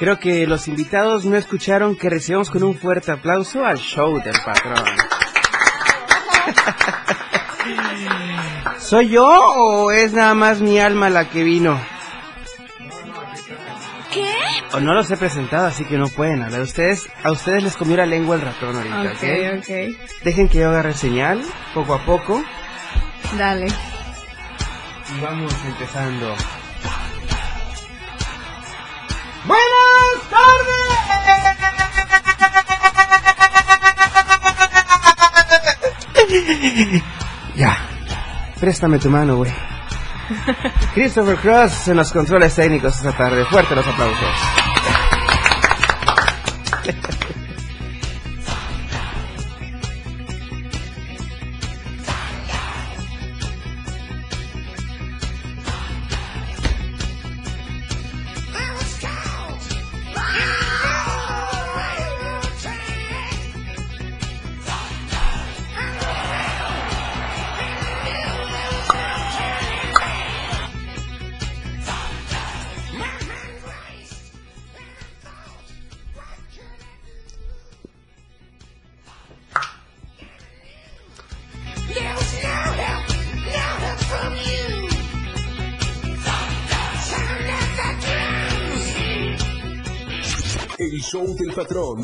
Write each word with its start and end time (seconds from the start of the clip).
Creo 0.00 0.18
que 0.18 0.46
los 0.46 0.66
invitados 0.66 1.26
no 1.26 1.36
escucharon 1.36 1.94
que 1.94 2.08
recibamos 2.08 2.48
con 2.50 2.62
un 2.62 2.74
fuerte 2.74 3.12
aplauso 3.12 3.66
al 3.66 3.76
show 3.76 4.18
del 4.22 4.34
patrón. 4.42 4.82
¿Soy 8.78 9.10
yo 9.10 9.26
o 9.28 9.92
es 9.92 10.14
nada 10.14 10.32
más 10.34 10.62
mi 10.62 10.78
alma 10.80 11.10
la 11.10 11.28
que 11.28 11.42
vino? 11.42 11.78
¿Qué? 14.10 14.32
O 14.72 14.80
no 14.80 14.94
los 14.94 15.10
he 15.10 15.18
presentado, 15.18 15.66
así 15.66 15.84
que 15.84 15.98
no 15.98 16.08
pueden 16.08 16.42
hablar. 16.44 16.62
Ustedes, 16.62 17.06
a 17.22 17.30
ustedes 17.30 17.62
les 17.62 17.76
comió 17.76 17.98
la 17.98 18.06
lengua 18.06 18.36
el 18.36 18.40
ratón 18.40 18.76
ahorita, 18.76 19.02
¿ok? 19.02 19.58
Ok, 19.58 19.58
ok. 19.58 20.22
Dejen 20.24 20.48
que 20.48 20.60
yo 20.60 20.70
agarre 20.70 20.94
señal, 20.94 21.42
poco 21.74 21.92
a 21.92 22.06
poco, 22.06 22.42
Dale. 23.36 23.66
y 23.66 25.20
vamos 25.20 25.54
empezando. 25.66 26.34
ya, 37.56 37.76
préstame 38.58 38.98
tu 38.98 39.10
mano, 39.10 39.36
güey. 39.36 39.52
Christopher 40.94 41.36
Cross 41.36 41.88
en 41.88 41.96
los 41.96 42.12
controles 42.12 42.54
técnicos 42.54 42.96
esta 42.96 43.12
tarde. 43.12 43.44
Fuerte 43.46 43.74
los 43.74 43.86
aplausos. 43.86 44.59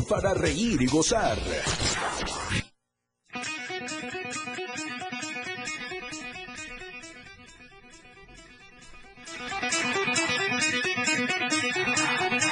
Para 0.07 0.33
reír 0.33 0.81
y 0.81 0.87
gozar. 0.87 1.37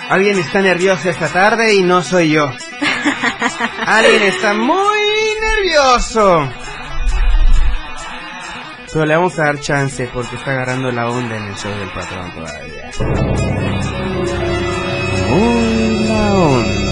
Alguien 0.09 0.37
está 0.37 0.61
nervioso 0.61 1.09
esta 1.09 1.27
tarde 1.29 1.75
y 1.75 1.81
no 1.81 2.01
soy 2.03 2.31
yo. 2.31 2.51
Alguien 3.85 4.23
está 4.23 4.53
muy 4.53 4.99
nervioso. 5.41 6.49
Pero 8.93 9.05
le 9.05 9.15
vamos 9.15 9.37
a 9.39 9.45
dar 9.45 9.59
chance 9.59 10.09
porque 10.13 10.35
está 10.35 10.51
agarrando 10.51 10.91
la 10.91 11.09
onda 11.09 11.35
en 11.35 11.43
el 11.43 11.55
show 11.55 11.71
del 11.71 11.89
patrón 11.91 12.31
todavía. 12.33 12.91
La 16.07 16.33
onda. 16.33 16.84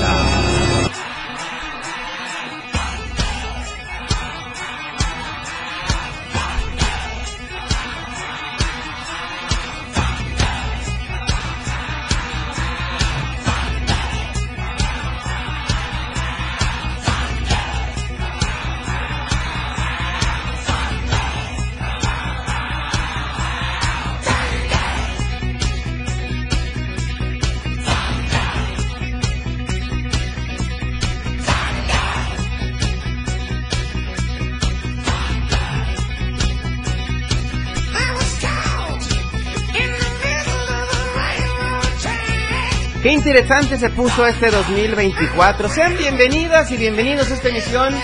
Interesante 43.34 43.80
se 43.80 43.90
puso 43.90 44.28
este 44.28 44.52
2024. 44.52 45.68
Sean 45.68 45.98
bienvenidas 45.98 46.70
y 46.70 46.78
bienvenidos 46.78 47.32
a 47.32 47.34
esta 47.34 47.50
emisión. 47.50 47.96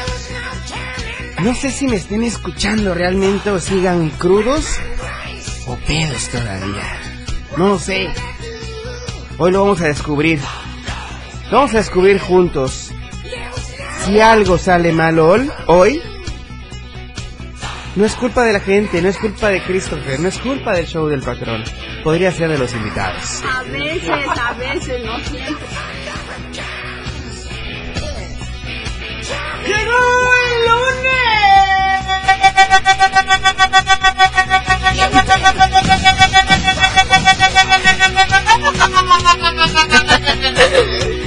No 1.43 1.53
sé 1.53 1.69
si 1.69 1.85
me 1.85 1.97
estén 1.97 2.23
escuchando 2.23 2.95
realmente 2.95 3.51
o 3.51 3.59
sigan 3.59 4.09
crudos 4.09 4.79
o 5.67 5.75
pedos 5.85 6.29
todavía. 6.29 6.81
No 7.57 7.67
lo 7.67 7.77
sé. 7.77 8.07
Hoy 9.37 9.51
lo 9.51 9.61
vamos 9.61 9.81
a 9.81 9.85
descubrir. 9.85 10.39
Vamos 11.51 11.75
a 11.75 11.77
descubrir 11.77 12.19
juntos. 12.19 12.91
Si 14.05 14.19
algo 14.19 14.57
sale 14.57 14.91
mal 14.93 15.19
hoy, 15.19 16.01
no 17.95 18.05
es 18.05 18.15
culpa 18.15 18.43
de 18.43 18.53
la 18.53 18.59
gente, 18.59 19.01
no 19.01 19.09
es 19.09 19.17
culpa 19.17 19.49
de 19.49 19.61
Christopher, 19.63 20.19
no 20.19 20.29
es 20.29 20.37
culpa 20.39 20.73
del 20.73 20.85
show 20.85 21.07
del 21.07 21.21
patrón. 21.21 21.63
Podría 22.03 22.31
ser 22.31 22.49
de 22.49 22.57
los 22.57 22.73
invitados. 22.73 23.43
A 23.43 23.63
veces, 23.63 24.27
a 24.39 24.53
veces, 24.53 25.05
no 25.05 25.19
siempre. 25.19 25.65
¡Llegó 29.67 29.97
el 30.53 30.69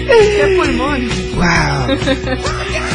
¡Qué 0.07 0.57
pulmón! 0.57 1.09
¡Wow! 1.37 1.99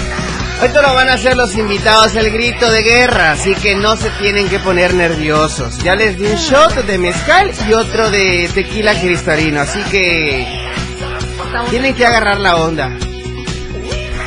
Hoy 0.60 0.70
te 0.70 0.82
lo 0.82 0.94
van 0.96 1.08
a 1.10 1.14
hacer 1.14 1.38
los 1.38 1.56
invitados 1.56 2.16
el 2.16 2.32
grito 2.32 2.72
de 2.72 2.82
guerra, 2.82 3.34
así 3.34 3.54
que 3.54 3.76
no 3.76 3.96
se 3.96 4.10
tienen 4.12 4.50
que 4.50 4.58
poner 4.58 4.96
nerviosos. 4.96 5.78
Ya 5.84 5.96
les 5.96 6.18
di 6.18 6.26
un 6.26 6.36
shot 6.36 6.74
de 6.74 6.98
mezcal 6.98 7.52
y 7.70 7.74
otro 7.74 8.10
de 8.10 8.50
tequila 8.54 9.00
cristalino, 9.00 9.62
así 9.62 9.80
que 9.92 10.48
tienen 11.70 11.94
que 11.94 12.08
agarrar 12.08 12.40
la 12.40 12.56
onda. 12.56 12.90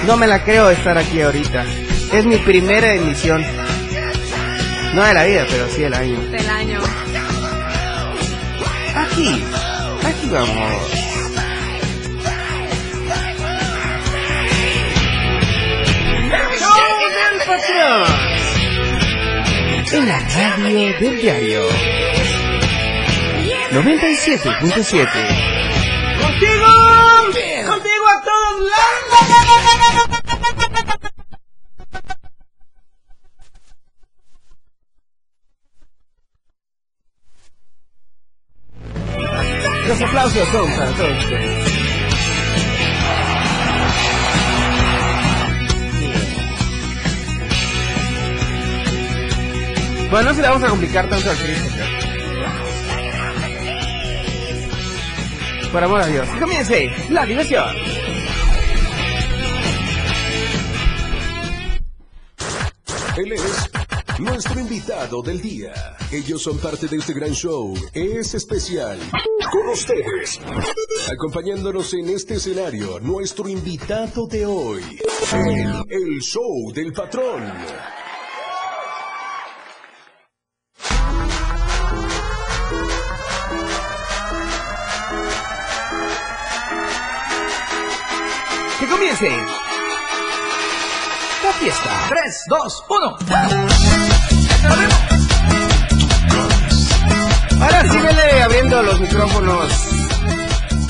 No 0.06 0.16
me 0.16 0.28
la 0.28 0.44
creo 0.44 0.70
estar 0.70 0.96
aquí 0.98 1.20
ahorita. 1.20 1.64
Es 2.12 2.24
mi 2.24 2.36
primera 2.38 2.94
emisión. 2.94 3.44
No 4.94 5.02
de 5.02 5.14
la 5.14 5.24
vida, 5.24 5.46
pero 5.50 5.68
sí 5.68 5.82
el 5.82 5.94
año. 5.94 6.20
Del 6.30 6.48
año. 6.48 6.80
Aquí, 8.94 9.42
aquí 10.04 10.28
vamos. 10.30 11.09
En 19.92 20.06
la 20.06 20.20
radio 20.20 21.00
del 21.00 21.20
diario 21.20 21.62
97.7. 23.72 25.08
¡Contigo! 26.20 26.66
¡Contigo 27.66 28.06
a 28.06 28.22
todos 28.22 28.60
lados! 28.70 29.10
Los 39.88 40.00
aplausos 40.02 40.48
son 40.50 40.70
para 40.70 40.90
todos 40.92 41.18
ustedes. 41.24 41.79
Bueno, 50.10 50.30
no 50.30 50.34
se 50.34 50.42
le 50.42 50.48
vamos 50.48 50.64
a 50.64 50.68
complicar 50.68 51.08
tanto 51.08 51.30
al 51.30 51.36
Christopher. 51.36 52.10
Por 55.70 55.84
amor 55.84 56.00
a 56.00 56.06
Dios, 56.06 56.28
comience 56.40 56.90
la 57.10 57.24
diversión. 57.24 57.76
Él 63.16 63.32
es 63.32 63.70
nuestro 64.18 64.58
invitado 64.58 65.22
del 65.22 65.40
día. 65.40 65.72
Ellos 66.10 66.42
son 66.42 66.58
parte 66.58 66.88
de 66.88 66.96
este 66.96 67.12
gran 67.12 67.32
show. 67.32 67.72
Es 67.92 68.34
especial. 68.34 68.98
Con 69.52 69.68
ustedes. 69.68 70.40
Acompañándonos 71.12 71.94
en 71.94 72.08
este 72.08 72.34
escenario, 72.34 72.98
nuestro 72.98 73.48
invitado 73.48 74.26
de 74.26 74.44
hoy. 74.44 74.82
El 75.88 76.20
show 76.20 76.72
del 76.74 76.92
patrón. 76.92 77.44
La 89.20 89.26
fiesta. 91.58 91.90
3, 92.08 92.44
2, 92.48 92.84
1. 92.88 93.16
Ahora 97.60 97.82
síguele 97.82 98.42
abriendo 98.42 98.82
los 98.82 98.98
micrófonos 98.98 99.70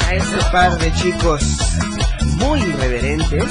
a 0.07 0.15
este 0.15 0.37
par 0.53 0.79
de 0.79 0.93
chicos 0.93 1.43
muy 2.37 2.61
irreverentes. 2.61 3.47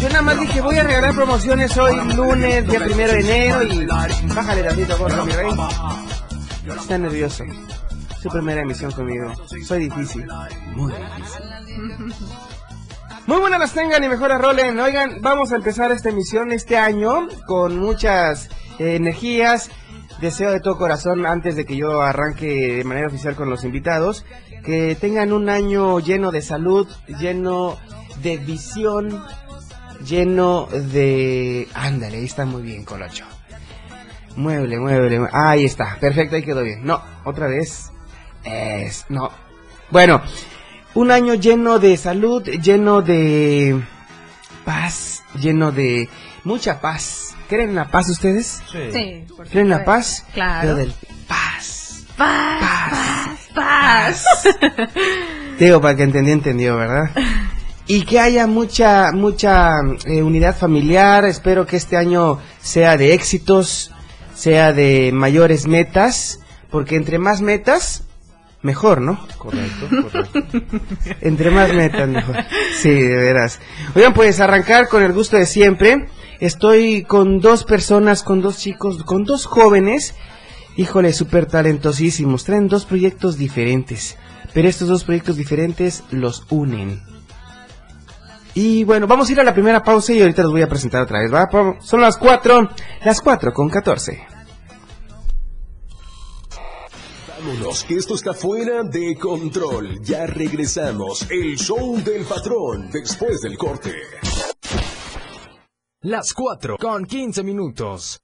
Yo 0.00 0.08
nada 0.08 0.22
más 0.22 0.40
dije, 0.40 0.62
voy 0.62 0.78
a 0.78 0.84
regalar 0.84 1.14
promociones 1.14 1.76
hoy 1.76 1.96
lunes, 2.16 2.66
día 2.66 2.80
primero 2.80 3.12
de 3.12 3.20
enero 3.20 3.62
y 3.62 3.84
bájale 3.84 4.62
tantito, 4.62 4.96
gordo, 4.96 5.26
mi 5.26 5.32
rey. 5.32 5.50
Está 6.80 6.96
nervioso. 6.96 7.44
Su 8.20 8.28
primera 8.28 8.60
emisión 8.62 8.90
conmigo. 8.92 9.32
Soy 9.66 9.88
difícil. 9.88 10.26
Muy 10.74 10.92
difícil. 10.92 12.26
Muy 13.26 13.38
buenas 13.38 13.60
las 13.60 13.72
tengan 13.72 14.02
y 14.02 14.08
mejor 14.08 14.30
rolen. 14.40 14.78
Oigan, 14.80 15.18
vamos 15.20 15.52
a 15.52 15.56
empezar 15.56 15.92
esta 15.92 16.08
emisión 16.08 16.50
este 16.52 16.76
año 16.78 17.28
con 17.46 17.78
muchas 17.78 18.48
eh, 18.78 18.96
energías. 18.96 19.70
Deseo 20.20 20.50
de 20.50 20.60
todo 20.60 20.76
corazón, 20.76 21.24
antes 21.26 21.54
de 21.56 21.64
que 21.64 21.76
yo 21.76 22.02
arranque 22.02 22.76
de 22.76 22.84
manera 22.84 23.06
oficial 23.06 23.36
con 23.36 23.48
los 23.48 23.64
invitados, 23.64 24.24
que 24.64 24.96
tengan 25.00 25.32
un 25.32 25.48
año 25.48 25.98
lleno 26.00 26.30
de 26.32 26.42
salud, 26.42 26.86
lleno 27.20 27.78
de 28.22 28.36
visión, 28.36 29.24
lleno 30.04 30.66
de... 30.66 31.68
Ándale, 31.72 32.18
ahí 32.18 32.24
está 32.24 32.44
muy 32.44 32.62
bien, 32.62 32.84
Colocho. 32.84 33.24
Mueble, 34.36 34.78
mueble, 34.78 35.20
mue- 35.20 35.30
Ahí 35.32 35.64
está, 35.64 35.96
perfecto, 36.00 36.36
ahí 36.36 36.42
quedó 36.42 36.62
bien. 36.62 36.84
No, 36.84 37.00
otra 37.24 37.46
vez. 37.46 37.90
Es, 38.44 39.06
no. 39.08 39.30
Bueno, 39.90 40.22
un 40.94 41.10
año 41.10 41.34
lleno 41.34 41.78
de 41.78 41.96
salud, 41.96 42.42
lleno 42.44 43.02
de 43.02 43.80
paz, 44.64 45.22
lleno 45.38 45.72
de 45.72 46.08
mucha 46.44 46.80
paz. 46.80 47.34
¿Creen 47.48 47.70
en 47.70 47.74
la 47.76 47.90
paz 47.90 48.08
ustedes? 48.08 48.62
Sí, 48.70 49.24
por 49.36 49.48
¿Creen 49.48 49.66
en 49.66 49.70
la 49.70 49.84
paz? 49.84 50.24
Claro. 50.32 50.60
Pero 50.62 50.74
del 50.76 50.94
paz. 51.26 52.04
Paz, 52.16 52.60
Paz. 52.60 53.48
paz, 53.54 54.24
paz. 54.44 54.84
Digo, 55.58 55.80
para 55.80 55.96
que 55.96 56.02
entendió, 56.02 56.34
entendió, 56.34 56.76
¿verdad? 56.76 57.10
Y 57.86 58.02
que 58.04 58.20
haya 58.20 58.46
mucha, 58.46 59.10
mucha 59.12 59.78
eh, 60.06 60.22
unidad 60.22 60.56
familiar. 60.56 61.24
Espero 61.24 61.66
que 61.66 61.76
este 61.76 61.96
año 61.96 62.38
sea 62.60 62.96
de 62.96 63.14
éxitos, 63.14 63.90
sea 64.34 64.72
de 64.72 65.10
mayores 65.12 65.66
metas, 65.66 66.40
porque 66.70 66.96
entre 66.96 67.18
más 67.18 67.40
metas, 67.40 68.04
mejor, 68.62 69.00
¿no? 69.00 69.26
Correcto, 69.38 69.88
correcto. 69.88 70.60
Entre 71.20 71.50
más 71.50 71.72
metas, 71.72 72.08
mejor. 72.08 72.36
Sí, 72.80 72.90
de 72.90 73.16
veras. 73.16 73.60
Oigan, 73.94 74.14
pues 74.14 74.40
arrancar 74.40 74.88
con 74.88 75.02
el 75.02 75.12
gusto 75.12 75.36
de 75.36 75.46
siempre. 75.46 76.08
Estoy 76.40 77.04
con 77.04 77.40
dos 77.40 77.64
personas, 77.64 78.22
con 78.22 78.40
dos 78.40 78.58
chicos, 78.58 79.02
con 79.04 79.24
dos 79.24 79.46
jóvenes. 79.46 80.14
Híjole, 80.76 81.12
súper 81.12 81.46
talentosísimos. 81.46 82.44
Traen 82.44 82.68
dos 82.68 82.86
proyectos 82.86 83.36
diferentes. 83.36 84.16
Pero 84.54 84.68
estos 84.68 84.88
dos 84.88 85.04
proyectos 85.04 85.36
diferentes 85.36 86.02
los 86.10 86.46
unen. 86.50 87.02
Y 88.54 88.84
bueno, 88.84 89.06
vamos 89.06 89.28
a 89.28 89.32
ir 89.32 89.40
a 89.40 89.44
la 89.44 89.54
primera 89.54 89.82
pausa 89.82 90.12
y 90.12 90.20
ahorita 90.20 90.42
los 90.42 90.50
voy 90.50 90.62
a 90.62 90.68
presentar 90.68 91.02
otra 91.02 91.20
vez, 91.20 91.32
¿va? 91.32 91.48
Vamos, 91.52 91.86
Son 91.86 92.00
las 92.00 92.16
cuatro, 92.16 92.68
las 93.04 93.20
cuatro 93.20 93.52
con 93.52 93.68
catorce. 93.68 94.26
Vámonos, 97.40 97.84
que 97.84 97.94
esto 97.94 98.14
está 98.14 98.34
fuera 98.34 98.82
de 98.82 99.16
control. 99.16 100.02
Ya 100.02 100.26
regresamos. 100.26 101.26
El 101.30 101.56
show 101.56 101.96
del 102.02 102.24
patrón 102.24 102.90
después 102.92 103.40
del 103.40 103.56
corte. 103.56 103.94
Las 106.02 106.34
4 106.34 106.76
con 106.76 107.06
15 107.06 107.42
minutos. 107.42 108.20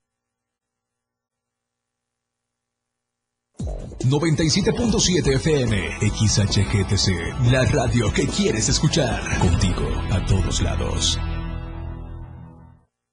97.7 3.59 5.35
FM, 5.37 5.99
XHGTC, 5.99 7.51
la 7.51 7.65
radio 7.65 8.13
que 8.13 8.27
quieres 8.27 8.69
escuchar. 8.69 9.39
Contigo 9.39 9.89
a 10.11 10.25
todos 10.27 10.61
lados. 10.61 11.19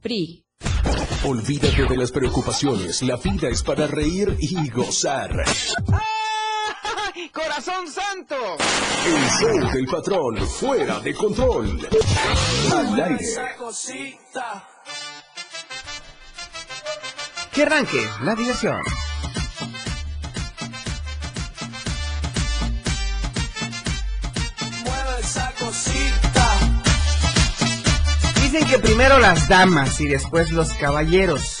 PRI. 0.00 0.44
Olvídate 1.24 1.84
de 1.84 1.96
las 1.96 2.10
preocupaciones. 2.10 3.02
La 3.02 3.16
vida 3.16 3.48
es 3.48 3.62
para 3.62 3.86
reír 3.86 4.36
y 4.38 4.68
gozar. 4.70 5.30
¡Corazón 7.32 7.86
santo! 7.88 8.36
El 9.06 9.30
show 9.38 9.72
del 9.72 9.86
patrón, 9.86 10.36
fuera 10.46 11.00
de 11.00 11.14
control. 11.14 11.88
Al 12.72 13.02
aire. 13.02 13.26
Que 17.52 17.62
arranque 17.62 18.08
la 18.22 18.34
diversión. 18.34 18.80
Que 28.70 28.78
primero 28.78 29.18
las 29.18 29.48
damas 29.48 30.00
y 30.00 30.06
después 30.06 30.52
los 30.52 30.72
caballeros. 30.74 31.58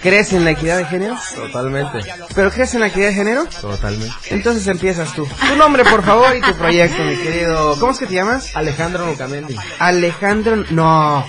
¿Crees 0.00 0.32
en 0.32 0.44
la 0.44 0.52
equidad 0.52 0.78
de 0.78 0.84
género? 0.84 1.16
Totalmente. 1.34 1.98
¿Pero 2.36 2.52
crees 2.52 2.72
en 2.74 2.80
la 2.80 2.86
equidad 2.86 3.08
de 3.08 3.14
género? 3.14 3.46
Totalmente. 3.60 4.14
Entonces 4.30 4.64
empiezas 4.68 5.12
tú. 5.14 5.26
Tu 5.26 5.56
nombre, 5.56 5.82
por 5.84 6.04
favor, 6.04 6.36
y 6.36 6.40
tu 6.40 6.54
proyecto, 6.54 7.02
mi 7.02 7.16
querido. 7.16 7.76
¿Cómo 7.80 7.90
es 7.90 7.98
que 7.98 8.06
te 8.06 8.14
llamas? 8.14 8.54
Alejandro 8.54 9.06
Nucamendi. 9.06 9.56
Alejandro. 9.80 10.64
No. 10.70 11.26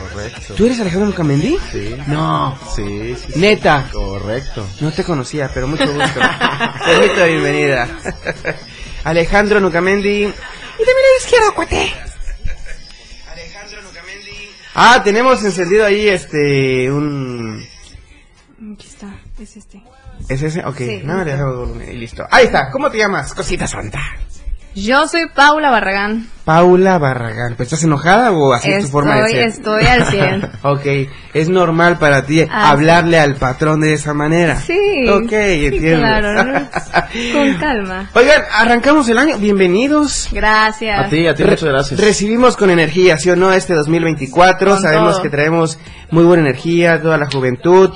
Correcto. 0.00 0.54
¿Tú 0.54 0.66
eres 0.66 0.80
Alejandro 0.80 1.06
Lucamendi? 1.10 1.56
Sí. 1.70 1.96
No. 2.08 2.58
Sí, 2.74 3.14
sí, 3.14 3.32
sí. 3.34 3.38
Neta. 3.38 3.88
Correcto. 3.92 4.66
No 4.80 4.90
te 4.90 5.04
conocía, 5.04 5.48
pero 5.54 5.68
mucho 5.68 5.86
gusto. 5.86 6.20
Permito 6.84 7.24
bienvenida. 7.24 7.86
Alejandro 9.04 9.60
Nucamendi. 9.60 10.22
Y 10.24 10.24
también 10.24 11.06
la 11.12 11.24
izquierda, 11.24 11.50
cuate. 11.54 12.09
Ah, 14.74 15.00
tenemos 15.02 15.42
encendido 15.44 15.84
ahí 15.84 16.08
este 16.08 16.90
un 16.90 17.62
Aquí 18.74 18.86
está, 18.86 19.18
es 19.40 19.56
este. 19.56 19.82
¿Es 20.28 20.42
ese? 20.42 20.64
Ok, 20.64 20.76
Sí, 20.76 21.00
no, 21.02 21.24
le 21.24 21.32
dejo 21.32 21.56
volumen 21.60 21.90
y 21.90 21.96
listo. 21.96 22.26
Ahí 22.30 22.44
está, 22.44 22.70
¿cómo 22.70 22.90
te 22.90 22.98
llamas? 22.98 23.32
Cosita 23.34 23.66
santa. 23.66 24.00
Yo 24.74 25.08
soy 25.08 25.26
Paula 25.34 25.68
Barragán. 25.70 26.28
Paula 26.44 26.96
Barragán. 26.98 27.54
¿Pues 27.56 27.66
estás 27.66 27.82
enojada 27.84 28.30
o 28.30 28.52
así 28.52 28.70
es 28.70 28.84
tu 28.84 28.90
forma 28.92 29.16
de 29.16 29.20
Estoy, 29.20 29.32
ser? 29.32 29.48
estoy 29.48 29.86
al 29.86 30.06
100. 30.06 30.50
ok, 30.62 30.86
es 31.34 31.48
normal 31.48 31.98
para 31.98 32.24
ti 32.24 32.46
Ah, 32.48 32.70
hablarle 32.70 33.18
al 33.18 33.34
patrón 33.34 33.80
de 33.80 33.92
esa 33.94 34.14
manera. 34.14 34.56
Sí. 34.60 35.08
Ok, 35.08 35.32
entiendo. 35.32 35.98
claro, 36.00 36.44
¿no? 36.44 36.52
con 37.32 37.54
calma. 37.58 38.10
Oigan, 38.14 38.42
arrancamos 38.52 39.08
el 39.08 39.18
año. 39.18 39.38
Bienvenidos. 39.38 40.28
Gracias. 40.32 41.04
A 41.06 41.08
ti, 41.08 41.26
a 41.26 41.34
ti, 41.34 41.42
Re- 41.42 41.50
muchas 41.50 41.68
gracias. 41.68 42.00
Recibimos 42.00 42.56
con 42.56 42.70
energía, 42.70 43.16
¿sí 43.16 43.28
o 43.30 43.36
no? 43.36 43.52
Este 43.52 43.74
2024. 43.74 44.70
Con 44.70 44.80
Sabemos 44.82 45.14
todo. 45.14 45.22
que 45.22 45.30
traemos 45.30 45.78
muy 46.12 46.22
buena 46.24 46.44
energía, 46.44 47.02
toda 47.02 47.18
la 47.18 47.26
juventud. 47.28 47.90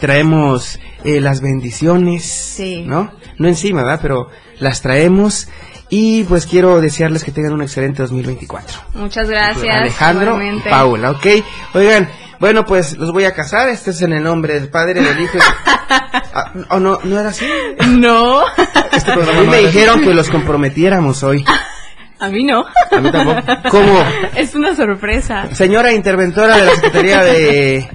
Traemos 0.00 0.78
eh, 1.04 1.20
las 1.20 1.42
bendiciones. 1.42 2.24
Sí. 2.24 2.82
¿No? 2.86 3.12
No 3.36 3.46
encima, 3.48 3.82
¿verdad? 3.82 4.00
Pero 4.02 4.30
las 4.58 4.80
traemos. 4.80 5.48
Y 5.90 6.24
pues 6.24 6.46
quiero 6.46 6.80
desearles 6.80 7.24
que 7.24 7.32
tengan 7.32 7.54
un 7.54 7.62
excelente 7.62 8.02
2024. 8.02 8.78
Muchas 8.94 9.28
gracias. 9.28 9.74
Alejandro, 9.74 10.32
igualmente. 10.32 10.68
Paula, 10.68 11.12
¿ok? 11.12 11.26
Oigan, 11.74 12.08
bueno, 12.38 12.64
pues 12.64 12.96
los 12.98 13.12
voy 13.12 13.24
a 13.24 13.34
casar. 13.34 13.68
Este 13.68 13.90
es 13.90 14.02
en 14.02 14.12
el 14.12 14.22
nombre 14.22 14.54
del 14.54 14.68
Padre, 14.68 15.00
del 15.00 15.20
Hijo. 15.20 15.38
Ah, 15.90 16.52
¿O 16.68 16.78
no, 16.78 17.00
no 17.04 17.18
era 17.18 17.30
así? 17.30 17.46
No. 17.88 18.42
Este 18.92 19.12
programa 19.12 19.40
a 19.40 19.42
mí 19.42 19.48
me 19.48 19.56
dijeron 19.58 20.02
que 20.02 20.12
los 20.12 20.28
comprometiéramos 20.28 21.22
hoy. 21.22 21.42
A 22.20 22.28
mí 22.28 22.44
no. 22.44 22.64
A 22.90 23.00
mí 23.00 23.10
tampoco. 23.10 23.40
¿Cómo? 23.70 24.04
Es 24.36 24.54
una 24.54 24.74
sorpresa. 24.76 25.48
Señora 25.54 25.92
interventora 25.92 26.56
de 26.56 26.64
la 26.66 26.72
Secretaría 26.72 27.22
de 27.22 27.88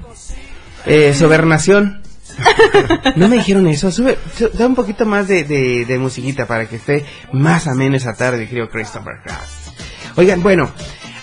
eh, 0.85 1.13
Sobernación. 1.13 2.02
No 3.15 3.27
me 3.27 3.37
dijeron 3.37 3.67
eso. 3.67 3.91
Sube, 3.91 4.17
su- 4.37 4.49
da 4.49 4.65
un 4.67 4.75
poquito 4.75 5.05
más 5.05 5.27
de, 5.27 5.43
de, 5.43 5.85
de 5.85 5.97
musiquita 5.99 6.45
para 6.47 6.67
que 6.67 6.77
esté 6.77 7.05
más 7.31 7.67
ameno 7.67 7.95
esa 7.95 8.13
tarde, 8.13 8.47
creo 8.49 8.69
Christopher 8.69 9.15
Cross. 9.23 9.71
Oigan, 10.15 10.41
bueno, 10.43 10.71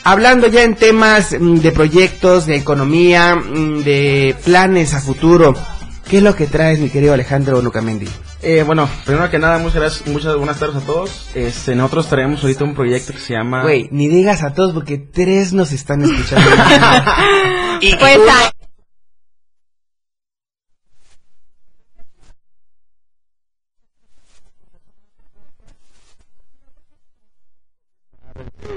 hablando 0.05 0.47
ya 0.49 0.63
en 0.63 0.75
temas 0.75 1.37
mm, 1.39 1.57
de 1.59 1.73
proyectos, 1.73 2.47
de 2.47 2.57
economía, 2.57 3.37
mm, 3.37 3.83
de 3.83 4.37
planes 4.45 4.95
a 4.95 5.01
futuro, 5.01 5.55
¿qué 6.09 6.19
es 6.19 6.23
lo 6.23 6.35
que 6.35 6.47
traes, 6.47 6.79
mi 6.81 6.91
querido 6.91 7.13
Alejandro 7.15 7.63
Nucamendi? 7.63 8.09
Eh, 8.43 8.63
bueno, 8.65 8.89
primero 9.05 9.29
que 9.31 9.39
nada, 9.39 9.59
muchas 9.59 9.77
gracias, 9.81 10.09
muchas 10.09 10.35
buenas 10.37 10.59
tardes 10.59 10.77
a 10.77 10.81
todos. 10.81 11.29
Este, 11.35 11.75
nosotros 11.75 12.09
traemos 12.09 12.43
ahorita 12.43 12.65
un 12.65 12.75
proyecto 12.75 13.13
que 13.13 13.19
se 13.21 13.35
llama... 13.35 13.63
Güey, 13.63 13.89
ni 13.93 14.09
digas 14.09 14.43
a 14.43 14.55
todos 14.55 14.73
porque 14.73 14.97
tres 14.97 15.53
nos 15.53 15.73
están 15.73 16.03
escuchando. 16.03 16.49
y 17.83 17.95
Pues 17.97 18.19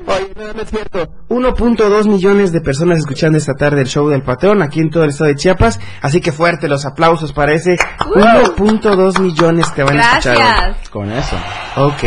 Oye, 0.08 0.34
no, 0.36 0.54
no 0.54 0.62
es 0.62 0.70
cierto. 0.70 1.08
1.2 1.30 2.08
millones 2.08 2.52
de 2.52 2.62
personas 2.62 3.00
escuchando 3.00 3.38
esta 3.38 3.54
tarde 3.56 3.82
el 3.82 3.88
show 3.88 4.10
del 4.10 4.22
patrón 4.22 4.62
aquí 4.62 4.80
en 4.82 4.90
todo 4.90 5.04
el 5.04 5.10
estado 5.12 5.30
de 5.30 5.36
Chiapas. 5.36 5.80
Así 6.02 6.22
que 6.22 6.32
fuerte 6.32 6.68
los 6.68 6.86
aplausos 6.86 7.32
para 7.34 7.54
ese 7.54 7.78
1.2 8.00 9.20
millones 9.20 9.70
que 9.72 9.84
van 9.84 10.00
a 10.00 10.10
escuchar. 10.18 10.36
hoy. 10.38 10.44
gracias. 10.44 10.90
Con 10.90 11.12
eso. 11.12 11.36
Ok. 11.78 12.04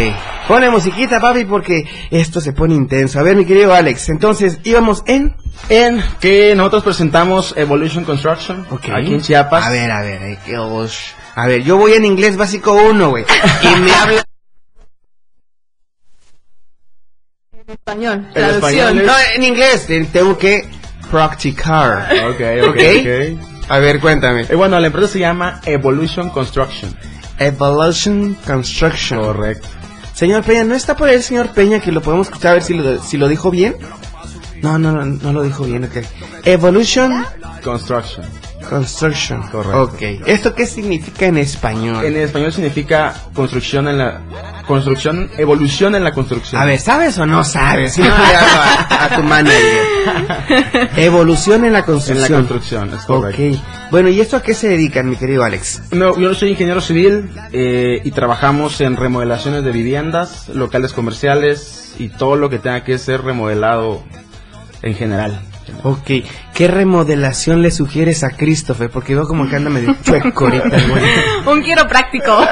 Pone 0.48 0.70
musiquita, 0.70 1.18
papi, 1.20 1.44
porque 1.44 1.84
esto 2.10 2.40
se 2.40 2.52
pone 2.52 2.74
intenso. 2.74 3.18
A 3.18 3.22
ver, 3.22 3.34
mi 3.36 3.44
querido 3.44 3.74
Alex, 3.74 4.08
entonces 4.10 4.58
íbamos 4.64 5.02
en... 5.06 5.34
En 5.70 6.02
que 6.20 6.54
nosotros 6.54 6.84
presentamos 6.84 7.54
Evolution 7.56 8.04
Construction 8.04 8.66
Ok. 8.70 8.90
aquí 8.94 9.14
en 9.14 9.20
Chiapas. 9.22 9.64
A 9.66 9.70
ver, 9.70 9.90
a 9.90 10.02
ver, 10.02 10.22
eh, 10.22 10.38
que 10.44 10.58
os- 10.58 11.14
a 11.34 11.46
ver, 11.46 11.62
yo 11.62 11.76
voy 11.78 11.94
en 11.94 12.04
inglés 12.04 12.36
básico 12.36 12.72
1, 12.74 13.08
güey. 13.10 13.24
Y 13.62 13.80
me 13.80 13.90
habla... 13.92 14.25
Español. 17.86 18.26
Traducción. 18.32 18.98
español 18.98 19.06
No, 19.06 19.12
en 19.34 19.42
inglés, 19.42 19.86
te- 19.86 20.04
tengo 20.06 20.36
que 20.36 20.68
practicar. 21.10 22.08
Ok, 22.28 22.40
ok, 22.68 22.68
ok, 22.68 22.76
ok. 23.00 23.70
A 23.70 23.78
ver, 23.78 24.00
cuéntame. 24.00 24.42
Eh, 24.48 24.54
bueno, 24.54 24.78
la 24.78 24.86
empresa 24.86 25.08
se 25.08 25.18
llama 25.18 25.60
Evolution 25.64 26.30
Construction. 26.30 26.96
Evolution 27.38 28.34
Construction. 28.46 29.20
Correcto. 29.20 29.68
Señor 30.14 30.42
Peña, 30.44 30.64
¿no 30.64 30.74
está 30.74 30.96
por 30.96 31.08
ahí 31.08 31.16
el 31.16 31.22
señor 31.22 31.48
Peña 31.50 31.80
que 31.80 31.92
lo 31.92 32.00
podemos 32.00 32.28
escuchar 32.28 32.52
a 32.52 32.54
ver 32.54 32.62
si 32.62 32.74
lo, 32.74 33.02
si 33.02 33.18
lo 33.18 33.28
dijo 33.28 33.50
bien? 33.50 33.76
No, 34.62 34.78
no, 34.78 34.92
no, 34.92 35.04
no 35.04 35.32
lo 35.32 35.42
dijo 35.42 35.64
bien, 35.64 35.84
ok. 35.84 35.96
Evolution 36.44 37.24
Construction. 37.62 38.24
Construction. 38.68 39.42
Correcto. 39.50 39.82
Ok. 39.82 40.02
¿Esto 40.26 40.54
qué 40.54 40.66
significa 40.66 41.26
en 41.26 41.38
español? 41.38 42.04
En 42.04 42.16
español 42.16 42.52
significa 42.52 43.14
construcción 43.34 43.88
en 43.88 43.98
la 43.98 44.20
construcción, 44.66 45.30
evolución 45.38 45.94
en 45.94 46.04
la 46.04 46.12
construcción. 46.12 46.60
A 46.60 46.64
ver, 46.64 46.78
¿sabes 46.78 47.16
o 47.18 47.26
no 47.26 47.44
sabes? 47.44 47.94
Si 47.94 48.02
no, 48.02 48.08
a, 48.12 49.04
a 49.04 49.16
tu 49.16 49.22
manager. 49.22 49.60
Evolución 50.96 51.64
en 51.64 51.72
la 51.72 51.80
en 51.80 51.84
construcción. 51.84 52.30
la 52.32 52.36
construcción, 52.38 52.94
es 52.94 53.04
correcto. 53.04 53.42
Ok. 53.42 53.90
Bueno, 53.90 54.08
¿y 54.08 54.20
esto 54.20 54.36
a 54.36 54.42
qué 54.42 54.54
se 54.54 54.68
dedican, 54.68 55.08
mi 55.08 55.16
querido 55.16 55.44
Alex? 55.44 55.82
No, 55.92 56.18
yo 56.18 56.34
soy 56.34 56.50
ingeniero 56.50 56.80
civil 56.80 57.30
eh, 57.52 58.00
y 58.02 58.10
trabajamos 58.10 58.80
en 58.80 58.96
remodelaciones 58.96 59.62
de 59.64 59.70
viviendas, 59.70 60.48
locales 60.48 60.92
comerciales 60.92 61.94
y 61.98 62.08
todo 62.08 62.36
lo 62.36 62.50
que 62.50 62.58
tenga 62.58 62.82
que 62.84 62.98
ser 62.98 63.22
remodelado 63.22 64.02
en 64.82 64.94
general. 64.94 65.40
Ok. 65.82 66.10
¿Qué 66.54 66.68
remodelación 66.68 67.62
le 67.62 67.70
sugieres 67.70 68.24
a 68.24 68.30
Christopher? 68.30 68.90
Porque 68.90 69.14
veo 69.14 69.26
como 69.26 69.48
que 69.48 69.56
anda 69.56 69.70
medio 69.70 69.96
chueco 70.02 70.46
ahorita. 70.46 70.78
Un 71.46 71.62
quiropráctico. 71.62 72.38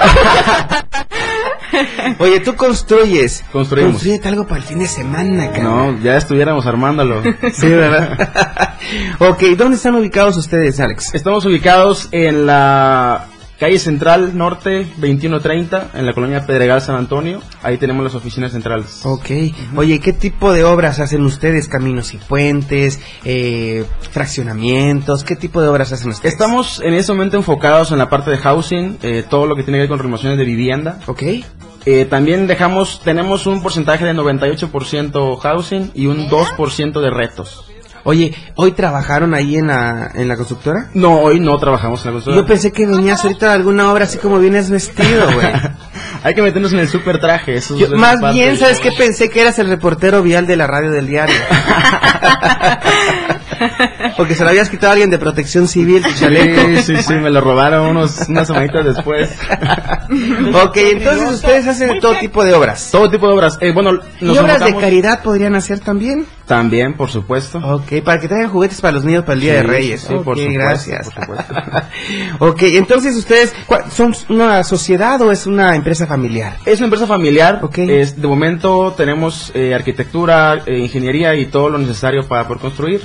Oye, 2.18 2.40
tú 2.40 2.54
construyes. 2.54 3.44
Construimos. 3.52 3.92
Construyete 3.94 4.28
algo 4.28 4.46
para 4.46 4.58
el 4.60 4.66
fin 4.66 4.78
de 4.78 4.86
semana, 4.86 5.50
cabrón. 5.50 5.96
No, 5.96 6.02
ya 6.02 6.16
estuviéramos 6.16 6.66
armándolo. 6.66 7.22
Sí, 7.52 7.68
¿verdad? 7.68 8.76
ok, 9.18 9.42
¿dónde 9.56 9.76
están 9.76 9.94
ubicados 9.94 10.36
ustedes, 10.36 10.78
Alex? 10.80 11.14
Estamos 11.14 11.44
ubicados 11.44 12.08
en 12.12 12.46
la 12.46 13.26
calle 13.58 13.78
central 13.78 14.36
norte 14.36 14.86
2130, 14.96 15.90
en 15.94 16.06
la 16.06 16.12
colonia 16.12 16.46
Pedregal 16.46 16.80
San 16.82 16.96
Antonio. 16.96 17.40
Ahí 17.62 17.78
tenemos 17.78 18.04
las 18.04 18.14
oficinas 18.14 18.52
centrales. 18.52 19.00
Ok. 19.04 19.30
Oye, 19.76 20.00
¿qué 20.00 20.12
tipo 20.12 20.52
de 20.52 20.64
obras 20.64 21.00
hacen 21.00 21.24
ustedes? 21.24 21.68
¿Caminos 21.68 22.14
y 22.14 22.18
puentes? 22.18 23.00
Eh, 23.24 23.84
¿Fraccionamientos? 24.10 25.24
¿Qué 25.24 25.36
tipo 25.36 25.60
de 25.60 25.68
obras 25.68 25.92
hacen 25.92 26.10
ustedes? 26.10 26.32
Estamos 26.32 26.80
en 26.80 26.94
este 26.94 27.12
momento 27.12 27.36
enfocados 27.36 27.92
en 27.92 27.98
la 27.98 28.08
parte 28.08 28.30
de 28.30 28.38
housing, 28.38 28.98
eh, 29.02 29.24
todo 29.28 29.46
lo 29.46 29.56
que 29.56 29.62
tiene 29.62 29.78
que 29.78 29.82
ver 29.82 29.88
con 29.88 29.98
renovaciones 29.98 30.38
de 30.38 30.44
vivienda. 30.44 30.98
Ok. 31.06 31.22
Eh, 31.86 32.06
también 32.06 32.46
dejamos, 32.46 33.00
tenemos 33.04 33.46
un 33.46 33.62
porcentaje 33.62 34.04
de 34.06 34.14
98% 34.14 35.36
housing 35.38 35.90
y 35.94 36.06
un 36.06 36.28
2% 36.28 37.00
de 37.00 37.10
retos. 37.10 37.66
Oye, 38.04 38.34
¿hoy 38.54 38.72
trabajaron 38.72 39.32
ahí 39.32 39.56
en 39.56 39.68
la, 39.68 40.10
en 40.14 40.28
la 40.28 40.36
constructora? 40.36 40.90
No, 40.92 41.20
hoy 41.20 41.40
no 41.40 41.56
trabajamos 41.58 42.00
en 42.02 42.08
la 42.08 42.12
construcción. 42.12 42.44
Yo 42.44 42.46
pensé 42.46 42.70
que 42.70 42.86
venías 42.86 43.24
ahorita 43.24 43.46
de 43.48 43.54
alguna 43.54 43.90
obra 43.90 44.04
así 44.04 44.18
como 44.18 44.38
vienes 44.38 44.68
vestido, 44.70 45.32
güey. 45.32 45.46
Hay 46.22 46.34
que 46.34 46.42
meternos 46.42 46.72
en 46.74 46.80
el 46.80 46.88
super 46.88 47.18
traje. 47.18 47.54
Eso, 47.56 47.76
Yo- 47.78 47.86
es 47.86 47.92
más 47.92 48.20
bien, 48.34 48.58
¿sabes 48.58 48.78
qué? 48.80 48.92
Pensé 48.92 49.30
que 49.30 49.40
eras 49.40 49.58
el 49.58 49.68
reportero 49.68 50.22
vial 50.22 50.46
de 50.46 50.56
la 50.56 50.66
radio 50.66 50.90
del 50.90 51.06
diario. 51.06 51.34
Porque 54.16 54.34
se 54.34 54.44
lo 54.44 54.50
habías 54.50 54.68
quitado 54.70 54.90
a 54.90 54.92
alguien 54.92 55.10
de 55.10 55.18
protección 55.18 55.68
civil, 55.68 56.02
tu 56.02 56.12
chaleco. 56.12 56.60
Sí, 56.82 56.96
sí, 56.96 57.02
sí, 57.02 57.14
me 57.14 57.30
lo 57.30 57.40
robaron 57.40 57.88
unos, 57.88 58.28
unas 58.28 58.46
semanitas 58.46 58.84
después. 58.84 59.30
ok, 60.64 60.76
entonces 60.76 61.30
ustedes 61.34 61.66
hacen 61.66 62.00
todo 62.00 62.16
tipo 62.18 62.44
de 62.44 62.52
obras. 62.54 62.90
Todo 62.90 63.10
tipo 63.10 63.26
de 63.28 63.34
obras. 63.34 63.58
Eh, 63.60 63.72
bueno, 63.72 63.92
¿Y 64.20 64.24
nos 64.24 64.38
obras 64.38 64.64
de 64.64 64.74
caridad 64.76 65.22
podrían 65.22 65.54
hacer 65.54 65.80
también? 65.80 66.26
También, 66.46 66.94
por 66.94 67.10
supuesto. 67.10 67.58
Ok, 67.58 68.02
para 68.04 68.20
que 68.20 68.28
traigan 68.28 68.50
juguetes 68.50 68.80
para 68.80 68.92
los 68.92 69.04
niños 69.04 69.22
para 69.24 69.34
el 69.34 69.40
Día 69.40 69.54
de 69.54 69.62
Reyes. 69.62 70.02
sí, 70.02 70.14
Ok, 70.14 70.24
por 70.24 70.36
supuesto, 70.38 70.52
gracias. 70.62 71.10
por 71.10 71.22
supuesto. 71.22 71.54
ok, 72.40 72.62
entonces 72.74 73.16
ustedes, 73.16 73.54
¿cuál- 73.66 73.90
¿son 73.90 74.14
una 74.28 74.62
sociedad 74.64 75.20
o 75.22 75.32
es 75.32 75.46
una 75.46 75.74
empresa 75.76 76.06
familiar? 76.06 76.56
Es 76.66 76.78
una 76.80 76.86
empresa 76.86 77.06
familiar. 77.06 77.60
Ok. 77.62 77.78
Es, 77.78 78.20
de 78.20 78.28
momento 78.28 78.92
tenemos 78.96 79.50
eh, 79.54 79.74
arquitectura, 79.74 80.62
eh, 80.66 80.78
ingeniería 80.78 81.34
y 81.34 81.46
todo 81.46 81.70
lo 81.70 81.78
necesario 81.78 82.26
para 82.28 82.46
poder 82.46 82.60
construir. 82.60 83.00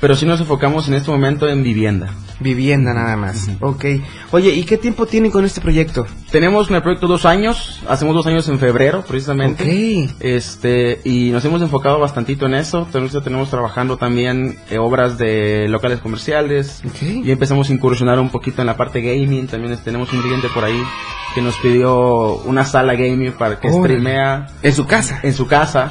Pero 0.00 0.16
sí 0.16 0.26
nos 0.26 0.40
enfocamos 0.40 0.88
en 0.88 0.94
este 0.94 1.10
momento 1.12 1.48
en 1.48 1.62
vivienda. 1.62 2.08
Vivienda 2.42 2.92
nada 2.94 3.16
más. 3.16 3.48
Ok. 3.60 3.84
Oye, 4.30 4.50
¿y 4.50 4.64
qué 4.64 4.76
tiempo 4.76 5.06
tienen 5.06 5.30
con 5.30 5.44
este 5.44 5.60
proyecto? 5.60 6.06
Tenemos 6.30 6.68
en 6.70 6.76
el 6.76 6.82
proyecto 6.82 7.06
dos 7.06 7.24
años, 7.26 7.80
hacemos 7.88 8.14
dos 8.14 8.26
años 8.26 8.48
en 8.48 8.58
febrero 8.58 9.04
precisamente. 9.06 9.62
Ok. 10.10 10.16
Este, 10.20 11.00
y 11.04 11.30
nos 11.30 11.44
hemos 11.44 11.62
enfocado 11.62 11.98
bastantito 11.98 12.46
en 12.46 12.54
eso. 12.54 12.86
Tenemos, 12.90 13.12
tenemos 13.24 13.50
trabajando 13.50 13.96
también 13.96 14.58
eh, 14.70 14.78
obras 14.78 15.18
de 15.18 15.68
locales 15.68 16.00
comerciales. 16.00 16.82
Ok. 16.86 17.02
Y 17.24 17.30
empezamos 17.30 17.70
a 17.70 17.72
incursionar 17.72 18.18
un 18.18 18.30
poquito 18.30 18.62
en 18.62 18.66
la 18.66 18.76
parte 18.76 19.00
gaming. 19.00 19.46
También 19.46 19.76
tenemos 19.84 20.12
un 20.12 20.20
cliente 20.22 20.48
por 20.52 20.64
ahí 20.64 20.80
que 21.34 21.40
nos 21.42 21.56
pidió 21.56 22.36
una 22.44 22.64
sala 22.64 22.94
gaming 22.94 23.32
para 23.32 23.58
que 23.58 23.68
Órale. 23.68 23.82
streamea 23.94 24.46
En 24.62 24.72
su 24.74 24.86
casa. 24.86 25.20
en 25.22 25.32
su 25.32 25.46
casa. 25.46 25.90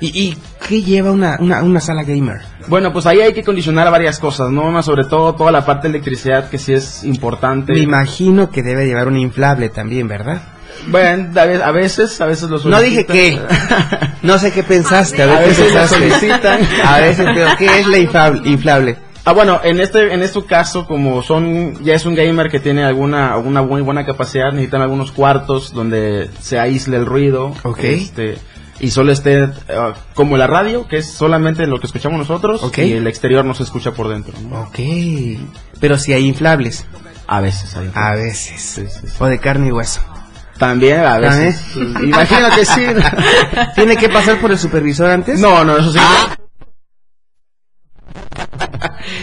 ¿Y, 0.00 0.06
y 0.28 0.36
qué 0.68 0.82
lleva 0.82 1.10
una, 1.10 1.36
una, 1.40 1.62
una 1.62 1.80
sala 1.80 2.04
gamer? 2.04 2.40
Bueno, 2.68 2.92
pues 2.92 3.06
ahí 3.06 3.20
hay 3.20 3.32
que 3.32 3.42
condicionar 3.42 3.90
varias 3.90 4.18
cosas, 4.18 4.50
¿no? 4.50 4.66
Una, 4.68 4.82
sobre 4.82 5.04
todo 5.04 5.34
toda 5.34 5.50
la 5.50 5.64
parte 5.64 5.88
de 5.88 5.94
electricidad 5.98 6.48
que 6.50 6.58
sí 6.58 6.72
es 6.72 7.02
importante. 7.04 7.72
Me 7.72 7.80
imagino 7.80 8.50
que 8.50 8.62
debe 8.62 8.86
llevar 8.86 9.08
un 9.08 9.16
inflable 9.18 9.68
también, 9.70 10.06
¿verdad? 10.06 10.42
Bueno, 10.86 11.28
a 11.40 11.44
ve- 11.44 11.62
a 11.62 11.72
veces, 11.72 12.20
a 12.20 12.26
veces 12.26 12.48
lo 12.48 12.58
No 12.64 12.80
dije 12.80 13.04
solicitan. 13.06 13.46
qué. 13.48 14.16
No 14.22 14.38
sé 14.38 14.52
qué 14.52 14.62
pensaste. 14.62 15.22
A, 15.22 15.26
ver 15.26 15.36
A 15.36 15.40
veces 15.40 15.74
lo 15.74 15.86
solicitan. 15.88 16.60
A 16.84 16.98
veces, 17.00 17.26
pero 17.34 17.50
¿qué 17.58 17.80
es 17.80 17.86
la 17.86 17.98
inflable? 17.98 18.48
inflable? 18.48 18.96
Ah, 19.24 19.32
bueno, 19.32 19.60
en 19.64 19.80
este, 19.80 20.14
en 20.14 20.22
este 20.22 20.42
caso, 20.44 20.86
como 20.86 21.22
son, 21.22 21.82
ya 21.84 21.94
es 21.94 22.06
un 22.06 22.14
gamer 22.14 22.48
que 22.48 22.60
tiene 22.60 22.84
alguna, 22.84 23.34
alguna 23.34 23.60
muy 23.62 23.82
buena 23.82 24.06
capacidad, 24.06 24.52
necesitan 24.52 24.80
algunos 24.80 25.12
cuartos 25.12 25.72
donde 25.74 26.30
se 26.40 26.58
aísle 26.58 26.96
el 26.96 27.04
ruido. 27.06 27.54
Ok. 27.64 27.80
Este, 27.82 28.38
y 28.80 28.90
solo 28.90 29.12
esté, 29.12 29.44
eh, 29.44 29.92
como 30.14 30.36
la 30.36 30.46
radio, 30.46 30.86
que 30.86 30.98
es 30.98 31.10
solamente 31.10 31.66
lo 31.66 31.80
que 31.80 31.86
escuchamos 31.86 32.18
nosotros, 32.18 32.62
y 32.76 32.92
el 32.92 33.06
exterior 33.06 33.44
no 33.44 33.54
se 33.54 33.64
escucha 33.64 33.92
por 33.92 34.08
dentro, 34.08 34.34
¿no? 34.48 34.62
Ok. 34.62 34.78
Pero 35.80 35.98
si 35.98 36.12
hay 36.12 36.26
inflables. 36.26 36.86
A 37.26 37.40
veces 37.40 37.76
hay. 37.76 37.90
A 37.94 38.14
veces. 38.14 38.60
Sí, 38.60 38.86
sí, 38.88 39.06
sí. 39.06 39.14
O 39.18 39.26
de 39.26 39.38
carne 39.38 39.68
y 39.68 39.72
hueso. 39.72 40.00
También, 40.58 41.00
a 41.00 41.18
veces. 41.18 41.62
¿También? 41.74 42.08
Imagino 42.08 42.48
que 42.54 42.64
sí. 42.64 42.86
¿Tiene 43.74 43.96
que 43.96 44.08
pasar 44.08 44.40
por 44.40 44.50
el 44.50 44.58
supervisor 44.58 45.10
antes? 45.10 45.38
No, 45.38 45.62
no, 45.64 45.76
eso 45.76 45.92
sí. 45.92 45.98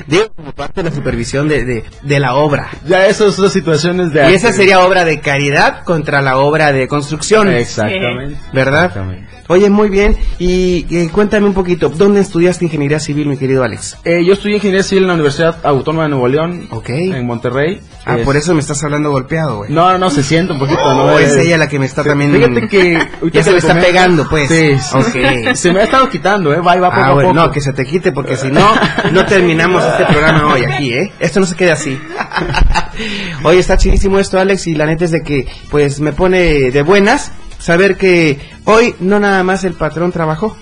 Digo, 0.08 0.26
como 0.36 0.52
parte 0.52 0.82
de 0.84 0.90
la 0.90 0.96
supervisión 0.96 1.48
de, 1.48 1.66
de, 1.66 1.84
de 2.02 2.20
la 2.20 2.36
obra. 2.36 2.70
Ya 2.88 3.06
esas 3.08 3.36
son 3.36 3.50
situaciones 3.50 4.12
de 4.12 4.20
Y 4.20 4.24
arte. 4.24 4.36
esa 4.36 4.52
sería 4.54 4.80
obra 4.86 5.06
de 5.06 5.20
caridad 5.20 5.84
contra 5.84 6.22
la 6.22 6.38
obra 6.38 6.72
de 6.72 6.88
construcción. 6.88 7.50
Exactamente. 7.50 8.36
¿Verdad? 8.54 8.86
Exactamente. 8.86 9.36
Oye, 9.48 9.70
muy 9.70 9.90
bien. 9.90 10.18
Y, 10.40 11.08
cuéntame 11.10 11.46
un 11.46 11.54
poquito, 11.54 11.90
¿dónde 11.90 12.20
estudiaste 12.22 12.66
ingeniería 12.66 13.00
civil, 13.00 13.28
mi 13.28 13.38
querido 13.38 13.64
Alex? 13.64 13.98
Eh, 14.04 14.26
yo 14.26 14.34
estudié 14.34 14.56
ingeniería 14.56 14.82
civil 14.84 15.04
en 15.04 15.08
la 15.10 15.14
Universidad 15.14 15.58
Autónoma 15.64 16.04
de 16.06 16.10
Nuevo 16.10 16.28
León. 16.28 16.68
Ok. 16.72 16.90
En 16.90 17.28
Monterrey. 17.28 17.80
Ah, 18.06 18.18
Es- 18.18 18.26
por 18.26 18.36
eso 18.38 18.54
me 18.56 18.62
estás 18.62 18.84
hablando 18.84 19.12
golpeado, 19.12 19.58
güey. 19.58 19.72
No, 19.72 19.92
no, 19.92 19.98
no, 20.00 20.10
se 20.10 20.24
siente 20.24 20.54
un 20.54 20.60
poquito, 20.60 20.82
¿no? 20.96 21.06
O 21.14 21.20
es 21.20 21.36
Eh, 21.36 21.44
ella 21.44 21.58
la 21.58 21.68
que 21.68 21.78
me 21.78 21.86
está 21.86 22.04
también... 22.04 22.32
Fíjate 22.34 22.68
que... 22.68 23.00
Ya 23.32 23.44
se 23.44 23.52
me 23.52 23.58
está 23.58 23.80
pegando, 23.80 24.28
pues. 24.28 24.48
Sí, 24.50 24.78
sí. 25.12 25.22
Se 25.56 25.72
me 25.72 25.82
ha 25.82 25.84
estado 25.84 26.10
quitando, 26.10 26.52
¿eh? 26.54 26.60
Va 26.60 26.76
y 26.76 26.80
va 26.80 26.90
poco 26.90 27.02
Ah, 27.02 27.08
a 27.10 27.14
bueno, 27.14 27.30
poco. 27.30 27.42
no, 27.42 27.52
que 27.52 27.62
se 27.62 27.74
te 27.74 27.86
quite 27.86 28.12
porque 28.12 28.36
si 28.38 28.48
no, 28.52 28.68
no 29.12 29.26
terminamos 29.26 29.84
este 29.92 30.06
programa 30.06 30.54
hoy 30.54 30.64
aquí, 30.64 30.94
¿eh? 30.94 31.12
Esto 31.20 31.40
no 31.40 31.46
se 31.46 31.56
queda 31.56 31.74
así. 31.74 32.00
Oye, 33.44 33.60
está 33.60 33.78
chidísimo 33.78 34.20
esto, 34.20 34.40
Alex, 34.40 34.68
y 34.68 34.76
la 34.76 34.86
neta 34.86 35.06
es 35.06 35.12
de 35.12 35.22
que, 35.22 35.48
pues, 35.70 36.00
me 36.00 36.14
pone 36.14 36.72
de 36.72 36.82
buenas 36.82 37.32
saber 37.60 37.98
que 37.98 38.40
hoy 38.66 38.96
no 39.00 39.20
nada 39.20 39.44
más 39.44 39.64
el 39.64 39.74
patrón 39.74 40.12
trabajó, 40.12 40.56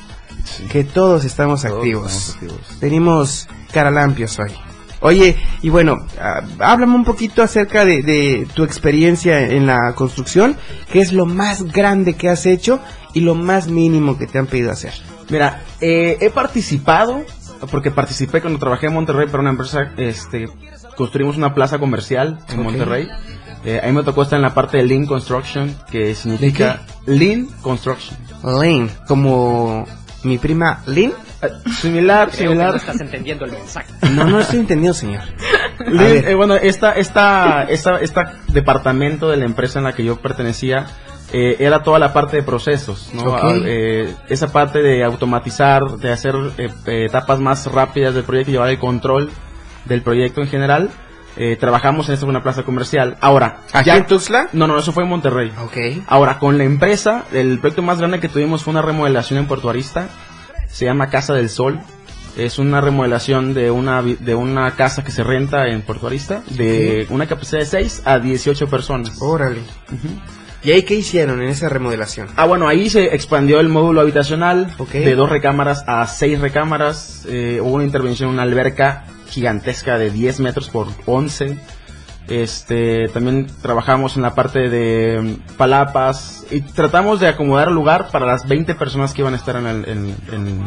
que 0.72 0.84
todos 0.84 1.26
estamos 1.26 1.66
activos. 1.66 2.36
activos. 2.36 2.60
Venimos 2.80 3.48
caralampios 3.72 4.38
hoy. 4.40 4.52
Oye, 5.02 5.36
y 5.62 5.70
bueno, 5.70 5.98
ah, 6.20 6.42
háblame 6.60 6.96
un 6.96 7.04
poquito 7.04 7.44
acerca 7.44 7.84
de, 7.84 8.02
de 8.04 8.48
tu 8.54 8.64
experiencia 8.64 9.42
en 9.42 9.66
la 9.66 9.94
construcción, 9.96 10.56
qué 10.92 11.02
es 11.02 11.12
lo 11.12 11.26
más 11.26 11.64
grande 11.64 12.14
que 12.14 12.30
has 12.30 12.46
hecho 12.46 12.80
y 13.14 13.20
lo 13.20 13.36
más 13.36 13.68
mínimo 13.68 14.18
que 14.18 14.28
te 14.28 14.40
han 14.40 14.48
pedido 14.48 14.72
hacer. 14.72 14.94
Mira, 15.30 15.64
eh, 15.82 16.18
he 16.22 16.30
participado, 16.30 17.26
porque 17.70 17.92
participé 17.92 18.42
cuando 18.42 18.60
trabajé 18.60 18.88
en 18.88 18.94
Monterrey 18.94 19.28
para 19.28 19.42
una 19.42 19.52
empresa, 19.52 19.92
este, 19.98 20.50
construimos 20.96 21.38
una 21.38 21.54
plaza 21.54 21.80
comercial 21.80 22.40
en. 22.50 22.64
Monterrey. 22.64 23.08
Eh, 23.66 23.80
a 23.82 23.88
mí 23.88 23.94
me 23.94 24.04
tocó 24.04 24.24
estar 24.24 24.38
en 24.38 24.44
la 24.44 24.54
parte 24.54 24.78
de 24.78 24.84
Lean 24.84 25.06
Construction, 25.06 25.74
que 25.90 26.14
significa 26.16 26.82
Lean 27.06 27.48
Construction. 27.62 28.18
Lynn, 28.44 28.90
como 29.08 29.86
mi 30.24 30.38
prima 30.38 30.82
Lynn. 30.86 31.14
Eh, 31.42 31.48
similar, 31.80 32.32
similar. 32.32 32.82
entendiendo 33.00 33.46
el 33.46 33.52
mensaje. 33.52 33.94
No, 34.12 34.26
no 34.26 34.40
estoy 34.40 34.60
entendiendo, 34.60 34.94
señor. 34.94 35.22
Lean, 35.88 36.28
eh, 36.28 36.36
bueno, 36.36 36.56
esta, 36.56 36.92
esta, 36.92 37.64
esta, 37.64 38.00
esta 38.00 38.34
departamento 38.50 39.30
de 39.30 39.38
la 39.38 39.46
empresa 39.46 39.80
en 39.80 39.86
la 39.86 39.94
que 39.94 40.04
yo 40.04 40.18
pertenecía 40.18 40.88
eh, 41.32 41.56
era 41.60 41.82
toda 41.84 42.00
la 42.00 42.12
parte 42.14 42.38
de 42.38 42.44
procesos, 42.44 43.10
eh, 43.66 44.14
esa 44.30 44.52
parte 44.52 44.82
de 44.82 45.04
automatizar, 45.04 45.98
de 45.98 46.12
hacer 46.12 46.36
eh, 46.58 46.70
eh, 46.86 47.06
etapas 47.06 47.40
más 47.40 47.66
rápidas 47.72 48.14
del 48.14 48.24
proyecto 48.24 48.52
y 48.52 48.54
llevar 48.54 48.70
el 48.70 48.80
control 48.80 49.32
del 49.86 50.02
proyecto 50.02 50.42
en 50.42 50.48
general. 50.48 50.90
Trabajamos 51.60 52.08
en 52.10 52.14
esta 52.14 52.28
una 52.28 52.44
plaza 52.44 52.62
comercial. 52.62 53.18
Ahora, 53.20 53.62
¿Aquí 53.74 53.88
ya- 53.88 53.98
en 53.98 54.06
Tuxtla? 54.06 54.50
No, 54.54 54.68
no, 54.68 54.78
eso 54.78 54.92
fue 54.92 55.02
en 55.04 55.10
Monterrey. 55.10 55.52
Ok. 55.64 56.04
Ahora, 56.08 56.38
con 56.38 56.60
la 56.60 56.64
empresa, 56.64 57.24
el 57.34 57.58
proyecto 57.58 57.82
más 57.82 57.98
grande 57.98 58.20
que 58.20 58.30
tuvimos 58.30 58.64
fue 58.64 58.70
una 58.72 58.84
remodelación 58.84 59.40
en 59.40 59.48
Puerto 59.48 59.68
Arista. 59.68 60.10
Se 60.68 60.86
llama 60.86 61.10
Casa 61.10 61.34
del 61.34 61.50
Sol. 61.50 61.80
Es 62.38 62.60
una 62.60 62.82
remodelación 62.82 63.56
de 63.56 63.72
una, 63.72 64.04
de 64.04 64.36
una 64.36 64.76
casa 64.76 65.04
que 65.04 65.10
se 65.12 65.24
renta 65.24 65.68
en 65.70 65.82
Puerto 65.82 66.06
Arista, 66.06 66.44
de 66.52 67.08
una 67.10 67.26
capacidad 67.26 67.60
de 67.62 67.66
6 67.66 68.04
a 68.06 68.20
18 68.20 68.68
personas. 68.68 69.20
Órale. 69.20 69.62
¿Y 70.64 70.72
ahí 70.72 70.84
qué 70.84 70.96
hicieron 70.96 71.42
en 71.42 71.50
esa 71.50 71.68
remodelación? 71.70 72.30
Ah, 72.38 72.46
bueno, 72.46 72.68
ahí 72.68 72.90
se 72.90 73.14
expandió 73.16 73.60
el 73.60 73.68
módulo 73.70 74.00
habitacional 74.02 74.74
Ok. 74.78 74.92
de 74.92 75.16
dos 75.16 75.30
recámaras 75.30 75.84
a 75.88 76.08
seis 76.08 76.40
recámaras. 76.40 77.26
Eh, 77.28 77.60
hubo 77.62 77.74
una 77.74 77.84
intervención 77.84 78.30
en 78.30 78.36
una 78.36 78.44
alberca 78.44 79.04
gigantesca 79.30 79.98
de 79.98 80.10
10 80.10 80.40
metros 80.40 80.70
por 80.70 80.88
11. 81.06 81.58
Este, 82.30 83.10
también 83.10 83.48
trabajamos 83.62 84.16
en 84.16 84.22
la 84.22 84.34
parte 84.34 84.70
de 84.70 85.20
mm, 85.22 85.58
palapas 85.58 86.46
y 86.50 86.62
tratamos 86.62 87.20
de 87.20 87.28
acomodar 87.28 87.70
lugar 87.70 88.10
para 88.12 88.26
las 88.26 88.48
20 88.48 88.76
personas 88.76 89.14
que 89.14 89.22
iban 89.22 89.34
a 89.34 89.38
estar 89.38 89.58
en 89.58 89.68
el, 89.68 89.90
en- 89.90 90.16
en- 90.32 90.64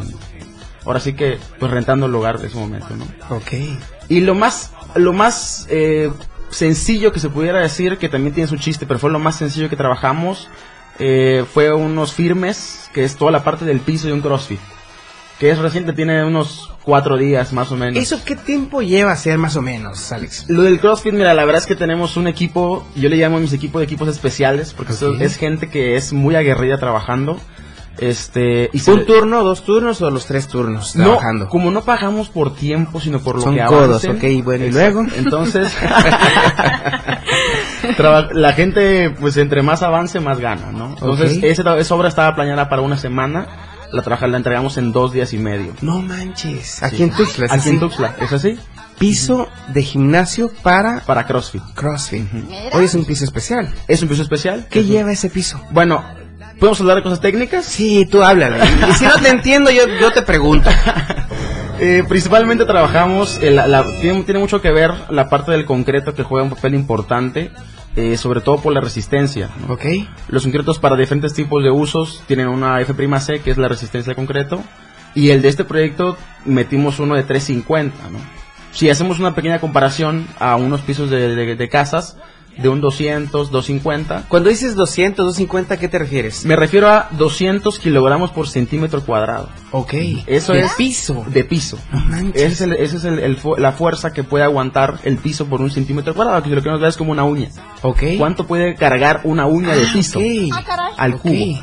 ahora 0.84 1.00
sí 1.00 1.14
que, 1.14 1.38
pues 1.58 1.72
rentando 1.72 2.04
el 2.06 2.12
lugar 2.12 2.38
de 2.38 2.48
ese 2.48 2.58
momento, 2.58 2.88
¿no? 2.94 3.06
Ok. 3.34 3.52
Y 4.08 4.20
lo 4.20 4.34
más, 4.34 4.72
lo 4.96 5.14
más 5.14 5.66
eh, 5.70 6.12
sencillo 6.50 7.12
que 7.12 7.20
se 7.20 7.28
pudiera 7.28 7.60
decir, 7.60 7.98
que 7.98 8.08
también 8.08 8.34
tiene 8.34 8.48
su 8.48 8.56
chiste, 8.56 8.86
pero 8.86 8.98
fue 8.98 9.10
lo 9.10 9.18
más 9.18 9.36
sencillo 9.36 9.68
que 9.68 9.76
trabajamos, 9.76 10.48
eh, 10.98 11.44
fue 11.52 11.72
unos 11.72 12.12
firmes, 12.12 12.88
que 12.94 13.04
es 13.04 13.16
toda 13.16 13.30
la 13.30 13.44
parte 13.44 13.64
del 13.64 13.80
piso 13.80 14.06
de 14.06 14.12
un 14.12 14.20
CrossFit. 14.20 14.60
Que 15.38 15.50
es 15.50 15.58
reciente, 15.58 15.92
tiene 15.92 16.24
unos 16.24 16.72
cuatro 16.82 17.18
días 17.18 17.52
más 17.52 17.70
o 17.70 17.76
menos. 17.76 18.02
¿Eso 18.02 18.20
qué 18.24 18.36
tiempo 18.36 18.80
lleva 18.80 19.12
a 19.12 19.16
ser 19.16 19.36
más 19.36 19.54
o 19.56 19.60
menos, 19.60 20.10
Alex? 20.10 20.46
Lo 20.48 20.62
del 20.62 20.80
CrossFit, 20.80 21.12
mira, 21.12 21.34
la 21.34 21.44
verdad 21.44 21.60
es 21.60 21.66
que 21.66 21.76
tenemos 21.76 22.16
un 22.16 22.26
equipo, 22.26 22.86
yo 22.94 23.10
le 23.10 23.16
llamo 23.16 23.36
a 23.36 23.40
mis 23.40 23.52
equipos 23.52 23.80
de 23.80 23.84
equipos 23.84 24.08
especiales, 24.08 24.72
porque 24.72 24.92
Ok. 24.94 24.96
eso- 24.98 25.14
es 25.20 25.36
gente 25.36 25.68
que 25.68 25.96
es 25.96 26.14
muy 26.14 26.36
aguerrida 26.36 26.78
trabajando. 26.78 27.38
Este, 27.98 28.68
y 28.72 28.90
¿Un 28.90 29.06
turno, 29.06 29.42
dos 29.42 29.64
turnos 29.64 30.02
o 30.02 30.10
los 30.10 30.26
tres 30.26 30.48
turnos 30.48 30.94
no, 30.96 31.04
trabajando? 31.04 31.48
como 31.48 31.70
no 31.70 31.82
pagamos 31.82 32.28
por 32.28 32.54
tiempo, 32.54 33.00
sino 33.00 33.20
por 33.20 33.36
lo 33.36 33.42
Son 33.42 33.54
que 33.54 33.64
codos, 33.64 34.04
avancen. 34.04 34.16
ok, 34.38 34.44
bueno, 34.44 34.66
¿y 34.66 34.70
luego? 34.72 35.04
Entonces, 35.16 35.72
la 38.32 38.52
gente, 38.52 39.10
pues 39.18 39.36
entre 39.36 39.62
más 39.62 39.82
avance, 39.82 40.20
más 40.20 40.38
gana, 40.40 40.72
¿no? 40.72 40.90
Entonces, 40.90 41.38
esa, 41.42 41.76
esa 41.78 41.94
obra 41.94 42.08
estaba 42.08 42.34
planeada 42.34 42.68
para 42.68 42.82
una 42.82 42.96
semana, 42.98 43.46
la 43.92 44.02
trabaja, 44.02 44.26
la 44.26 44.36
entregamos 44.36 44.76
en 44.78 44.92
dos 44.92 45.12
días 45.12 45.32
y 45.32 45.38
medio. 45.38 45.72
No 45.80 46.00
manches. 46.00 46.82
Aquí 46.82 46.96
Sí. 46.96 47.02
en 47.04 47.10
Tuxtla, 47.12 47.46
¿es 47.46 47.52
Aquí 47.52 47.60
así? 47.60 47.70
en 47.70 47.80
Tuxtla, 47.80 48.16
¿es 48.20 48.32
así? 48.32 48.58
Piso 48.98 49.48
de 49.68 49.82
gimnasio 49.82 50.50
para 50.62 51.00
Para 51.00 51.26
CrossFit. 51.26 51.62
CrossFit. 51.74 52.26
Hoy 52.72 52.84
es 52.86 52.94
un 52.94 53.04
piso 53.04 53.24
especial. 53.24 53.72
¿Es 53.88 54.02
un 54.02 54.08
piso 54.08 54.22
especial? 54.22 54.66
¿Qué 54.70 54.84
lleva 54.84 55.12
ese 55.12 55.28
piso? 55.28 55.60
Bueno, 55.70 56.02
¿podemos 56.58 56.80
hablar 56.80 56.96
de 56.96 57.02
cosas 57.02 57.20
técnicas? 57.20 57.64
Sí, 57.64 58.06
tú 58.10 58.22
háblale. 58.22 58.58
Y 58.88 58.92
si 58.94 59.04
no 59.04 59.14
te 59.20 59.28
entiendo, 59.28 59.70
yo, 59.70 59.82
yo 60.00 60.12
te 60.12 60.22
pregunto. 60.22 60.70
Eh, 61.78 62.04
principalmente 62.08 62.64
trabajamos, 62.64 63.38
eh, 63.42 63.50
la- 63.50 63.66
la- 63.66 63.84
tiene, 64.00 64.22
tiene 64.22 64.40
mucho 64.40 64.62
que 64.62 64.70
ver 64.72 64.94
la 65.10 65.28
parte 65.28 65.52
del 65.52 65.66
concreto 65.66 66.14
que 66.14 66.22
juega 66.22 66.42
un 66.44 66.48
papel 66.54 66.74
importante. 66.74 67.50
eh, 67.96 68.16
sobre 68.16 68.40
todo 68.40 68.56
por 68.58 68.72
la 68.74 68.80
resistencia. 68.80 69.50
¿no? 69.66 69.74
Ok. 69.74 69.84
Los 70.28 70.42
concretos 70.44 70.78
para 70.78 70.96
diferentes 70.96 71.34
tipos 71.34 71.62
de 71.62 71.70
usos 71.70 72.22
tienen 72.26 72.48
una 72.48 72.80
F''C, 72.80 73.40
que 73.42 73.50
es 73.50 73.58
la 73.58 73.68
resistencia 73.68 74.10
al 74.12 74.16
concreto, 74.16 74.62
y 75.14 75.30
el 75.30 75.40
de 75.42 75.48
este 75.48 75.64
proyecto 75.64 76.16
metimos 76.46 76.98
uno 76.98 77.14
de 77.14 77.22
350. 77.24 77.94
¿no? 78.10 78.18
Si 78.72 78.88
hacemos 78.90 79.18
una 79.18 79.34
pequeña 79.34 79.58
comparación 79.60 80.26
a 80.38 80.56
unos 80.56 80.80
pisos 80.82 81.08
de, 81.10 81.34
de- 81.34 81.56
de 81.56 81.68
casas, 81.68 82.16
de 82.56 82.68
un 82.70 82.80
200, 82.80 83.50
250, 83.50 84.24
Cuando 84.28 84.48
dices 84.48 84.74
200, 84.76 85.26
250, 85.26 85.74
¿a 85.74 85.76
qué 85.78 85.88
te 85.88 85.98
refieres? 85.98 86.44
me 86.46 86.56
refiero 86.56 86.88
a 86.88 87.08
200 87.12 87.78
kilogramos 87.78 88.30
por 88.30 88.48
centímetro 88.48 89.02
cuadrado. 89.04 89.48
Ok. 89.72 89.92
Eso 90.26 90.52
De 90.54 90.60
es 90.60 90.72
piso. 90.74 91.24
de 91.28 91.44
piso. 91.44 91.78
No 91.92 92.00
manches. 92.00 92.42
Ese 92.42 92.52
es, 92.52 92.60
el, 92.62 92.72
ese 92.74 92.96
es 92.96 93.04
el- 93.04 93.18
el 93.18 93.36
fu- 93.36 93.56
la 93.56 93.72
fuerza 93.72 94.12
que 94.12 94.24
puede 94.24 94.44
aguantar 94.44 95.00
el 95.04 95.18
piso 95.18 95.46
por 95.46 95.60
un 95.60 95.70
centímetro 95.70 96.14
cuadrado, 96.14 96.42
que 96.42 96.48
lo 96.50 96.62
que 96.62 96.70
nos 96.70 96.80
da 96.80 96.88
es 96.88 96.96
como 96.96 97.12
una 97.12 97.24
uña. 97.24 97.50
Ok. 97.82 98.02
¿Cuánto 98.18 98.46
puede 98.46 98.74
cargar 98.74 99.20
una 99.24 99.46
uña 99.46 99.74
de 99.74 99.84
piso 99.92 100.18
Ok. 100.18 100.24
al 100.96 101.14
Ok. 101.14 101.20
cubo? 101.20 101.58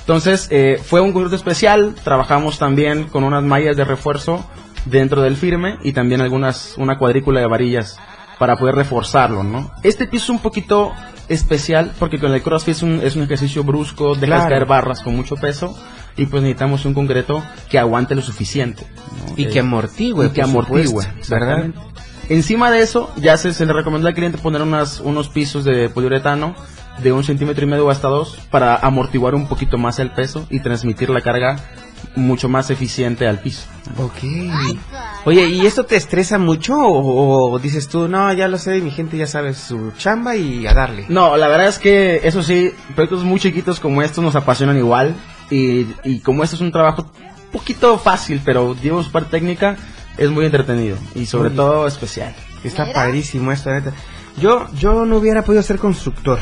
Entonces, 0.00 0.46
eh, 0.50 0.80
fue 0.84 1.00
un 1.00 1.12
concreto 1.12 1.36
especial. 1.36 1.94
Trabajamos 2.04 2.58
también 2.58 3.04
con 3.04 3.24
unas 3.24 3.42
mallas 3.42 3.76
de 3.76 3.84
refuerzo 3.84 4.44
dentro 4.84 5.22
del 5.22 5.36
firme 5.36 5.78
y 5.82 5.92
también 5.92 6.20
algunas, 6.20 6.74
una 6.76 6.96
cuadrícula 6.98 7.40
de 7.40 7.46
varillas 7.48 7.98
para 8.38 8.56
poder 8.56 8.74
reforzarlo, 8.74 9.42
¿no? 9.42 9.70
Este 9.82 10.06
piso 10.06 10.24
es 10.24 10.30
un 10.30 10.38
poquito 10.40 10.92
especial 11.28 11.92
porque 11.98 12.18
con 12.20 12.32
el 12.32 12.42
CrossFit 12.42 12.74
es 12.76 12.82
un, 12.82 13.00
es 13.02 13.16
un 13.16 13.22
ejercicio 13.24 13.64
brusco, 13.64 14.14
dejas 14.14 14.40
Claro. 14.40 14.50
caer 14.50 14.66
barras 14.66 15.00
con 15.02 15.16
mucho 15.16 15.36
peso 15.36 15.76
y 16.16 16.26
pues 16.26 16.42
necesitamos 16.42 16.84
un 16.84 16.94
concreto 16.94 17.42
que 17.68 17.78
aguante 17.78 18.14
lo 18.14 18.22
suficiente. 18.22 18.86
¿no? 19.28 19.34
Y 19.36 19.44
Eh, 19.44 19.48
que 19.48 19.60
amortigüe, 19.60 20.26
y 20.26 20.30
que 20.30 20.42
amortigüe, 20.42 21.04
exactamente. 21.18 21.78
Encima 22.28 22.70
de 22.70 22.80
eso, 22.82 23.10
ya 23.16 23.36
se, 23.36 23.52
se 23.54 23.66
le 23.66 23.72
recomendó 23.72 24.08
al 24.08 24.14
cliente 24.14 24.38
poner 24.38 24.60
unas, 24.62 25.00
unos 25.00 25.28
pisos 25.28 25.64
de 25.64 25.88
poliuretano 25.88 26.54
de 27.02 27.12
un 27.12 27.22
centímetro 27.22 27.64
y 27.64 27.68
medio 27.68 27.88
hasta 27.90 28.08
dos 28.08 28.38
para 28.50 28.74
amortiguar 28.76 29.34
un 29.34 29.46
poquito 29.46 29.78
más 29.78 29.98
el 29.98 30.10
peso 30.10 30.46
y 30.50 30.60
transmitir 30.60 31.10
la 31.10 31.20
carga 31.20 31.56
mucho 32.14 32.48
más 32.48 32.70
eficiente 32.70 33.26
al 33.26 33.40
piso. 33.40 33.66
Ok. 33.98 34.24
Oye, 35.24 35.46
¿y 35.48 35.66
esto 35.66 35.84
te 35.84 35.96
estresa 35.96 36.38
mucho 36.38 36.76
o, 36.76 37.50
o 37.52 37.58
dices 37.58 37.88
tú, 37.88 38.08
no, 38.08 38.32
ya 38.32 38.48
lo 38.48 38.58
sé, 38.58 38.80
mi 38.80 38.90
gente 38.90 39.16
ya 39.16 39.26
sabe 39.26 39.54
su 39.54 39.92
chamba 39.98 40.36
y 40.36 40.66
a 40.66 40.72
darle? 40.74 41.06
No, 41.08 41.36
la 41.36 41.48
verdad 41.48 41.68
es 41.68 41.78
que 41.78 42.20
eso 42.24 42.42
sí, 42.42 42.72
proyectos 42.94 43.24
muy 43.24 43.38
chiquitos 43.40 43.80
como 43.80 44.02
estos 44.02 44.24
nos 44.24 44.36
apasionan 44.36 44.76
igual 44.76 45.14
y, 45.50 45.86
y 46.04 46.20
como 46.20 46.42
esto 46.42 46.56
es 46.56 46.62
un 46.62 46.72
trabajo 46.72 47.02
un 47.14 47.50
poquito 47.52 47.98
fácil, 47.98 48.40
pero 48.44 48.74
digamos 48.74 49.06
su 49.06 49.12
parte 49.12 49.30
técnica, 49.30 49.76
es 50.16 50.30
muy 50.30 50.46
entretenido 50.46 50.96
y 51.14 51.26
sobre 51.26 51.48
Oye. 51.48 51.56
todo 51.56 51.86
especial. 51.86 52.34
Está 52.64 52.92
padrísimo 52.92 53.52
esto, 53.52 53.70
neta. 53.70 53.92
Yo, 54.38 54.66
yo 54.74 55.04
no 55.06 55.18
hubiera 55.18 55.42
podido 55.42 55.62
ser 55.62 55.78
constructor. 55.78 56.38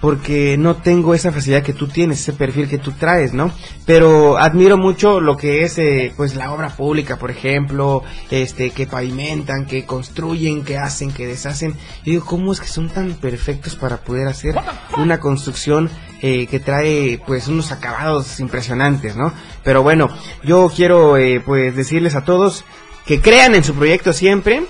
Porque 0.00 0.56
no 0.56 0.76
tengo 0.76 1.14
esa 1.14 1.32
facilidad 1.32 1.62
que 1.62 1.72
tú 1.72 1.88
tienes, 1.88 2.20
ese 2.20 2.32
perfil 2.32 2.68
que 2.68 2.78
tú 2.78 2.92
traes, 2.92 3.32
¿no? 3.32 3.50
Pero 3.84 4.38
admiro 4.38 4.76
mucho 4.76 5.20
lo 5.20 5.36
que 5.36 5.64
es, 5.64 5.76
eh, 5.78 6.12
pues, 6.16 6.36
la 6.36 6.52
obra 6.52 6.68
pública, 6.76 7.16
por 7.16 7.30
ejemplo, 7.30 8.04
este, 8.30 8.70
que 8.70 8.86
pavimentan, 8.86 9.66
que 9.66 9.84
construyen, 9.84 10.64
que 10.64 10.78
hacen, 10.78 11.10
que 11.10 11.26
deshacen. 11.26 11.74
Y 12.04 12.12
digo, 12.12 12.24
¿cómo 12.24 12.52
es 12.52 12.60
que 12.60 12.68
son 12.68 12.88
tan 12.88 13.14
perfectos 13.14 13.74
para 13.74 13.96
poder 13.98 14.28
hacer 14.28 14.54
una 14.96 15.18
construcción 15.18 15.90
eh, 16.22 16.46
que 16.46 16.60
trae, 16.60 17.20
pues, 17.26 17.48
unos 17.48 17.72
acabados 17.72 18.38
impresionantes, 18.40 19.16
¿no? 19.16 19.32
Pero 19.64 19.82
bueno, 19.82 20.08
yo 20.44 20.70
quiero, 20.74 21.16
eh, 21.16 21.40
pues, 21.44 21.74
decirles 21.74 22.14
a 22.14 22.24
todos 22.24 22.64
que 23.04 23.20
crean 23.20 23.54
en 23.54 23.64
su 23.64 23.74
proyecto 23.74 24.12
siempre 24.12 24.64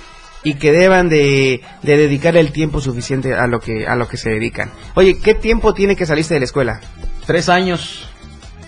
y 0.44 0.54
que 0.54 0.72
deban 0.72 1.08
de, 1.08 1.62
de 1.82 1.96
dedicar 1.96 2.36
el 2.36 2.52
tiempo 2.52 2.80
suficiente 2.80 3.34
a 3.34 3.46
lo 3.46 3.60
que 3.60 3.86
a 3.86 3.96
lo 3.96 4.06
que 4.08 4.16
se 4.16 4.30
dedican. 4.30 4.70
Oye, 4.94 5.18
¿qué 5.20 5.34
tiempo 5.34 5.74
tiene 5.74 5.96
que 5.96 6.06
saliste 6.06 6.34
de 6.34 6.40
la 6.40 6.44
escuela? 6.46 6.80
Tres 7.26 7.48
años, 7.48 8.08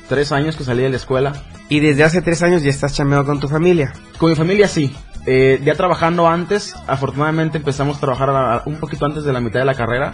tres 0.08 0.32
años 0.32 0.56
que 0.56 0.64
salí 0.64 0.82
de 0.82 0.90
la 0.90 0.96
escuela. 0.96 1.32
Y 1.68 1.78
desde 1.80 2.02
hace 2.02 2.20
tres 2.20 2.42
años 2.42 2.62
ya 2.64 2.70
estás 2.70 2.94
chambeando 2.94 3.24
con 3.26 3.38
tu 3.40 3.48
familia. 3.48 3.92
Con 4.18 4.30
mi 4.30 4.36
familia 4.36 4.66
sí. 4.68 4.92
Eh, 5.26 5.60
ya 5.64 5.74
trabajando 5.74 6.26
antes, 6.26 6.74
afortunadamente 6.86 7.58
empezamos 7.58 7.98
a 7.98 8.00
trabajar 8.00 8.30
a- 8.30 8.62
un 8.66 8.76
poquito 8.76 9.04
antes 9.06 9.22
de 9.22 9.32
la 9.32 9.40
mitad 9.40 9.60
de 9.60 9.66
la 9.66 9.74
carrera 9.74 10.12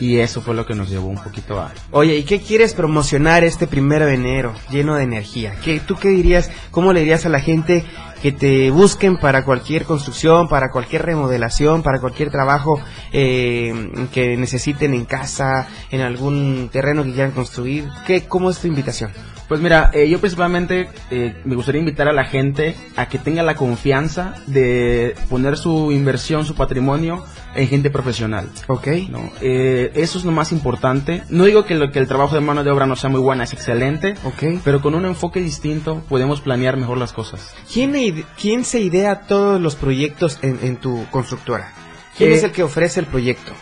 y 0.00 0.18
eso 0.18 0.40
fue 0.42 0.54
lo 0.54 0.66
que 0.66 0.74
nos 0.74 0.90
llevó 0.90 1.06
un 1.06 1.22
poquito 1.22 1.60
a... 1.60 1.72
Oye, 1.92 2.16
¿y 2.16 2.24
qué 2.24 2.40
quieres 2.40 2.74
promocionar 2.74 3.44
este 3.44 3.66
primero 3.68 4.04
de 4.04 4.14
enero 4.14 4.52
lleno 4.70 4.96
de 4.96 5.04
energía? 5.04 5.54
¿Qué, 5.64 5.78
¿Tú 5.80 5.94
qué 5.96 6.08
dirías? 6.08 6.50
¿Cómo 6.72 6.92
le 6.92 7.00
dirías 7.00 7.24
a 7.24 7.28
la 7.28 7.38
gente 7.40 7.84
que 8.22 8.30
te 8.32 8.70
busquen 8.70 9.16
para 9.16 9.44
cualquier 9.44 9.84
construcción, 9.84 10.48
para 10.48 10.70
cualquier 10.70 11.02
remodelación, 11.02 11.82
para 11.82 12.00
cualquier 12.00 12.30
trabajo 12.30 12.80
eh, 13.12 14.08
que 14.12 14.36
necesiten 14.36 14.94
en 14.94 15.04
casa, 15.04 15.66
en 15.90 16.02
algún 16.02 16.70
terreno 16.72 17.02
que 17.02 17.12
quieran 17.12 17.32
construir? 17.32 17.88
¿Qué, 18.06 18.26
¿Cómo 18.28 18.50
es 18.50 18.58
tu 18.58 18.68
invitación? 18.68 19.10
Pues 19.52 19.60
mira, 19.60 19.90
eh, 19.92 20.08
yo 20.08 20.18
principalmente 20.18 20.88
eh, 21.10 21.36
me 21.44 21.56
gustaría 21.56 21.80
invitar 21.80 22.08
a 22.08 22.14
la 22.14 22.24
gente 22.24 22.74
a 22.96 23.10
que 23.10 23.18
tenga 23.18 23.42
la 23.42 23.54
confianza 23.54 24.32
de 24.46 25.14
poner 25.28 25.58
su 25.58 25.92
inversión, 25.92 26.46
su 26.46 26.54
patrimonio 26.54 27.22
en 27.54 27.68
gente 27.68 27.90
profesional. 27.90 28.48
¿Ok? 28.68 28.86
¿no? 29.10 29.30
Eh, 29.42 29.92
eso 29.94 30.18
es 30.18 30.24
lo 30.24 30.32
más 30.32 30.52
importante. 30.52 31.22
No 31.28 31.44
digo 31.44 31.66
que, 31.66 31.74
lo, 31.74 31.92
que 31.92 31.98
el 31.98 32.08
trabajo 32.08 32.34
de 32.34 32.40
mano 32.40 32.64
de 32.64 32.70
obra 32.70 32.86
no 32.86 32.96
sea 32.96 33.10
muy 33.10 33.20
buena, 33.20 33.44
es 33.44 33.52
excelente, 33.52 34.14
¿Ok? 34.24 34.62
pero 34.64 34.80
con 34.80 34.94
un 34.94 35.04
enfoque 35.04 35.40
distinto 35.40 36.02
podemos 36.08 36.40
planear 36.40 36.78
mejor 36.78 36.96
las 36.96 37.12
cosas. 37.12 37.54
¿Quién, 37.70 38.64
se 38.64 38.80
idea 38.80 39.20
todos 39.20 39.60
los 39.60 39.76
proyectos 39.76 40.38
en, 40.40 40.60
en 40.62 40.78
tu 40.78 41.04
constructora? 41.10 41.74
¿Quién 42.16 42.32
es 42.32 42.42
el 42.42 42.52
que 42.52 42.62
ofrece 42.62 43.00
el 43.00 43.06
proyecto? 43.06 43.52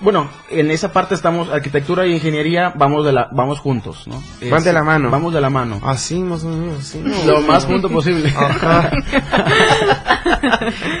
Bueno, 0.00 0.30
en 0.50 0.70
esa 0.70 0.92
parte 0.92 1.14
estamos, 1.16 1.48
arquitectura 1.48 2.06
y 2.06 2.12
ingeniería, 2.12 2.72
vamos 2.76 3.04
de 3.04 3.12
la, 3.12 3.28
vamos 3.32 3.58
juntos, 3.58 4.06
¿no? 4.06 4.22
Van 4.48 4.62
de 4.62 4.72
la 4.72 4.84
mano. 4.84 5.10
Vamos 5.10 5.34
de 5.34 5.40
la 5.40 5.50
mano. 5.50 5.80
Así, 5.82 6.20
más 6.20 6.44
o 6.44 6.48
menos, 6.48 6.78
así. 6.80 6.98
¿no? 6.98 7.24
Lo 7.24 7.40
más 7.42 7.64
junto 7.64 7.88
posible. 7.88 8.32
Ajá. 8.36 8.90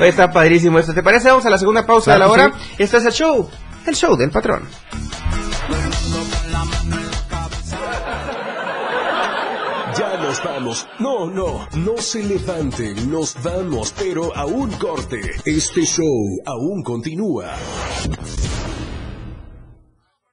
Está 0.00 0.32
padrísimo 0.32 0.78
esto. 0.80 0.94
¿Te 0.94 1.02
parece? 1.02 1.28
Vamos 1.28 1.46
a 1.46 1.50
la 1.50 1.58
segunda 1.58 1.86
pausa 1.86 2.16
Claro 2.16 2.32
de 2.32 2.38
la 2.38 2.46
hora. 2.48 2.56
Esto 2.76 2.96
es 2.96 3.04
el 3.04 3.12
show. 3.12 3.48
El 3.86 3.94
show 3.94 4.16
del 4.16 4.30
patrón. 4.30 4.62
Ya 9.96 10.16
nos 10.16 10.42
vamos. 10.44 10.86
No, 10.98 11.30
no, 11.30 11.66
no 11.76 11.96
se 11.98 12.22
levanten, 12.22 13.10
nos 13.10 13.34
vamos, 13.42 13.94
pero 13.98 14.36
a 14.36 14.44
un 14.46 14.70
corte. 14.72 15.20
Este 15.44 15.84
show 15.84 16.38
aún 16.46 16.82
continúa. 16.82 17.54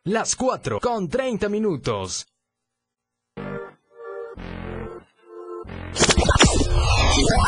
Las 0.08 0.36
4 0.36 0.80
con 0.82 1.10
30 1.10 1.50
minutos. 1.50 2.28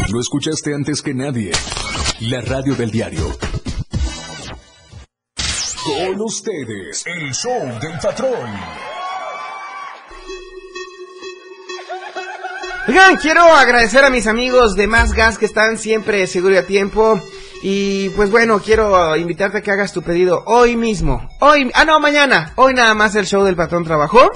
Lo 0.10 0.20
escuchaste 0.20 0.74
antes 0.74 1.04
que 1.04 1.14
nadie. 1.14 1.52
La 2.22 2.42
radio 2.42 2.74
del 2.74 2.90
diario. 2.90 3.26
Con 5.84 6.20
ustedes, 6.22 7.06
el 7.06 7.32
show 7.32 7.62
del 7.80 8.00
patrón. 8.02 8.50
Oigan, 12.88 13.18
quiero 13.18 13.44
agradecer 13.44 14.04
a 14.04 14.10
mis 14.10 14.26
amigos 14.26 14.76
de 14.76 14.88
Más 14.88 15.14
Gas 15.14 15.38
que 15.38 15.46
están 15.46 15.78
siempre 15.78 16.26
seguro 16.26 16.56
y 16.56 16.58
a 16.58 16.66
tiempo. 16.66 17.22
Y 17.62 18.10
pues 18.10 18.30
bueno, 18.30 18.60
quiero 18.60 19.16
invitarte 19.16 19.60
a 19.60 19.62
que 19.62 19.72
hagas 19.72 19.94
tu 19.94 20.02
pedido 20.02 20.44
hoy 20.46 20.76
mismo. 20.76 21.28
Hoy, 21.40 21.72
ah 21.74 21.86
no, 21.86 22.00
mañana. 22.00 22.54
Hoy 22.56 22.74
nada 22.74 22.94
más 22.94 23.16
el 23.16 23.26
show 23.26 23.44
del 23.44 23.56
patrón 23.56 23.84
trabajó. 23.84 24.32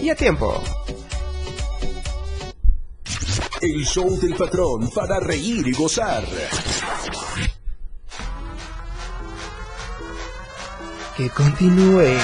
y 0.00 0.10
a 0.10 0.14
tiempo. 0.14 0.62
El 3.60 3.84
show 3.86 4.18
del 4.20 4.34
patrón 4.34 4.90
para 4.90 5.20
reír 5.20 5.66
y 5.66 5.72
gozar. 5.72 6.24
Que 11.16 11.30
continúe. 11.30 12.18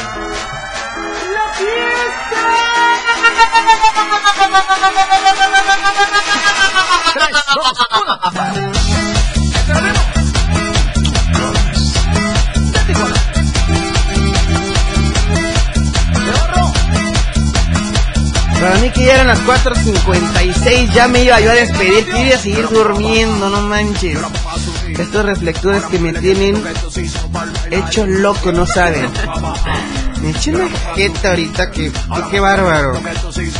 Para 18.70 18.82
mí 18.82 18.90
que 18.90 19.04
ya 19.04 19.14
eran 19.14 19.26
las 19.26 19.40
4.56, 19.40 20.92
ya 20.92 21.08
me 21.08 21.24
iba 21.24 21.40
yo 21.40 21.50
a 21.50 21.54
despedir, 21.54 22.08
que 22.08 22.26
iba 22.26 22.36
a 22.36 22.38
seguir 22.38 22.68
durmiendo, 22.68 23.50
no 23.50 23.62
manches. 23.62 24.16
Estos 24.96 25.24
reflectores 25.24 25.82
que 25.86 25.98
me 25.98 26.12
tienen 26.12 26.62
hecho 27.72 28.06
loco, 28.06 28.52
no 28.52 28.66
saben. 28.66 29.10
Me 30.22 30.30
eché 30.30 30.54
una 30.54 30.68
jeta 30.94 31.30
ahorita 31.30 31.72
que, 31.72 31.90
que 32.30 32.38
bárbaro. 32.38 33.00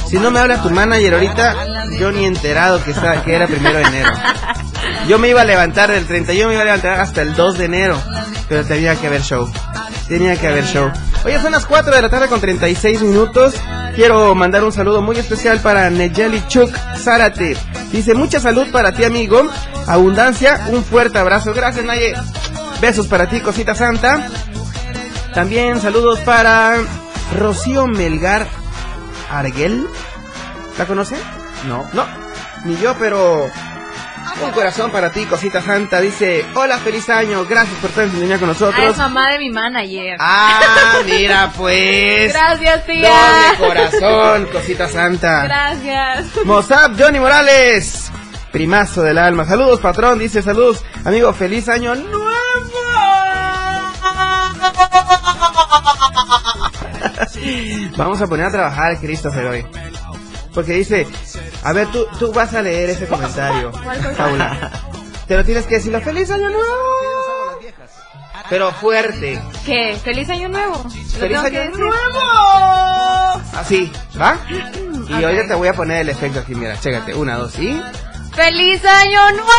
Si 0.09 0.17
no 0.17 0.31
me 0.31 0.39
habla 0.39 0.63
tu 0.63 0.71
manager 0.71 1.15
ahorita, 1.15 1.57
yo 1.99 2.13
ni 2.13 2.25
enterado 2.25 2.81
que, 2.85 2.93
está, 2.93 3.25
que 3.25 3.35
era 3.35 3.49
primero 3.49 3.79
de 3.79 3.85
enero. 3.87 4.13
Yo 5.09 5.19
me 5.19 5.29
iba 5.29 5.41
a 5.41 5.45
levantar 5.45 5.91
del 5.91 6.07
31, 6.07 6.47
me 6.47 6.55
iba 6.55 6.63
a 6.63 6.67
levantar 6.67 7.01
hasta 7.01 7.23
el 7.23 7.35
2 7.35 7.59
de 7.59 7.65
enero. 7.65 8.01
Pero 8.49 8.65
tenía 8.65 8.95
que 8.95 9.09
haber 9.09 9.23
show. 9.23 9.51
Tenía 10.07 10.37
que 10.37 10.47
haber 10.47 10.65
show. 10.67 10.89
Oye, 11.25 11.41
son 11.43 11.51
las 11.51 11.67
4 11.67 11.95
de 11.97 12.03
la 12.03 12.09
tarde 12.09 12.29
con 12.29 12.41
36 12.41 13.03
minutos. 13.03 13.55
Quiero 14.01 14.35
mandar 14.35 14.65
un 14.65 14.73
saludo 14.73 15.03
muy 15.03 15.19
especial 15.19 15.61
para 15.61 15.91
Neyeli 15.91 16.43
Chuk 16.49 16.75
Zárate. 16.97 17.55
Dice, 17.93 18.15
mucha 18.15 18.41
salud 18.41 18.67
para 18.73 18.93
ti, 18.93 19.05
amigo. 19.05 19.43
Abundancia, 19.87 20.69
un 20.71 20.83
fuerte 20.83 21.19
abrazo. 21.19 21.53
Gracias, 21.53 21.85
Naye. 21.85 22.15
Besos 22.81 23.09
para 23.09 23.29
ti, 23.29 23.41
cosita 23.41 23.75
santa. 23.75 24.27
También 25.35 25.83
saludos 25.83 26.19
para 26.21 26.79
Rocío 27.39 27.87
Melgar 27.89 28.47
Arguel. 29.31 29.87
¿La 30.79 30.87
conoce? 30.87 31.17
No. 31.69 31.87
No, 31.93 32.07
ni 32.65 32.79
yo, 32.79 32.97
pero 32.99 33.51
un 34.43 34.51
corazón 34.53 34.91
para 34.91 35.11
ti, 35.11 35.25
cosita 35.27 35.63
santa. 35.63 36.01
Dice, 36.01 36.45
hola, 36.55 36.79
feliz 36.79 37.09
año, 37.09 37.45
gracias 37.47 37.77
por 37.79 37.91
estar 37.91 38.05
en 38.05 38.11
sintonía 38.11 38.39
con 38.39 38.49
Ah, 38.49 38.53
es 38.53 38.61
nosotros. 38.61 38.97
mamá 38.99 39.31
de 39.31 39.39
mi 39.39 39.51
manager. 39.51 40.17
Ah, 40.19 40.99
mira 41.05 41.53
pues. 41.57 42.33
Gracias, 42.33 42.87
tía. 42.87 43.11
Doble 43.59 43.69
corazón, 43.69 44.47
cosita 44.53 44.89
santa. 44.89 45.45
Gracias. 45.45 46.27
Mozart 46.45 47.01
Johnny 47.01 47.21
Morales, 47.21 48.11
primazo 48.53 49.03
del 49.03 49.19
alma. 49.19 49.45
Saludos, 49.45 49.81
patrón, 49.81 50.19
dice 50.19 50.43
saludos, 50.43 50.85
amigo, 51.05 51.33
feliz 51.33 51.69
año 51.69 51.95
nuevo. 51.95 52.31
Vamos 57.97 58.21
a 58.21 58.27
poner 58.27 58.47
a 58.47 58.51
trabajar 58.51 58.99
Christopher 58.99 59.47
hoy. 59.47 59.67
Porque 60.55 60.73
dice, 60.73 61.07
a 61.63 61.73
ver, 61.73 61.91
tú, 61.91 62.07
tú 62.19 62.33
vas 62.33 62.55
a 62.55 62.63
leer 62.63 62.91
ese 62.91 63.07
comentario. 63.07 63.73
Paula. 64.17 64.71
Te 65.27 65.37
lo 65.37 65.45
tienes 65.45 65.67
que 65.67 65.77
decir, 65.77 65.97
feliz 66.01 66.31
año 66.31 66.51
nuevo. 66.51 66.75
Pero 68.49 68.73
fuerte. 68.73 69.41
¿Qué? 69.65 69.97
¡Feliz 70.03 70.29
año 70.29 70.49
nuevo! 70.49 70.83
¿Lo 70.83 70.91
¡Feliz 71.21 71.39
año 71.39 71.71
nuevo! 71.71 72.21
Así, 73.57 73.93
¿va? 74.21 74.39
Y 75.09 75.15
Ok. 75.15 75.23
ahorita 75.25 75.49
te 75.49 75.55
voy 75.55 75.69
a 75.69 75.73
poner 75.75 75.99
el 76.01 76.09
efecto 76.09 76.41
aquí, 76.41 76.55
mira, 76.57 76.79
chécate. 76.81 77.15
Una, 77.15 77.37
dos, 77.37 77.57
y... 77.61 77.81
¡Feliz 78.35 78.85
año 78.85 79.31
nuevo! 79.33 79.51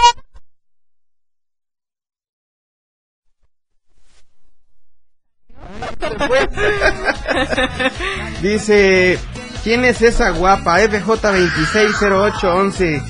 Dice, 8.41 9.19
¿quién 9.63 9.86
es 9.86 10.02
esa 10.02 10.32
guapa? 10.32 10.80
FJ260811. 10.82 13.02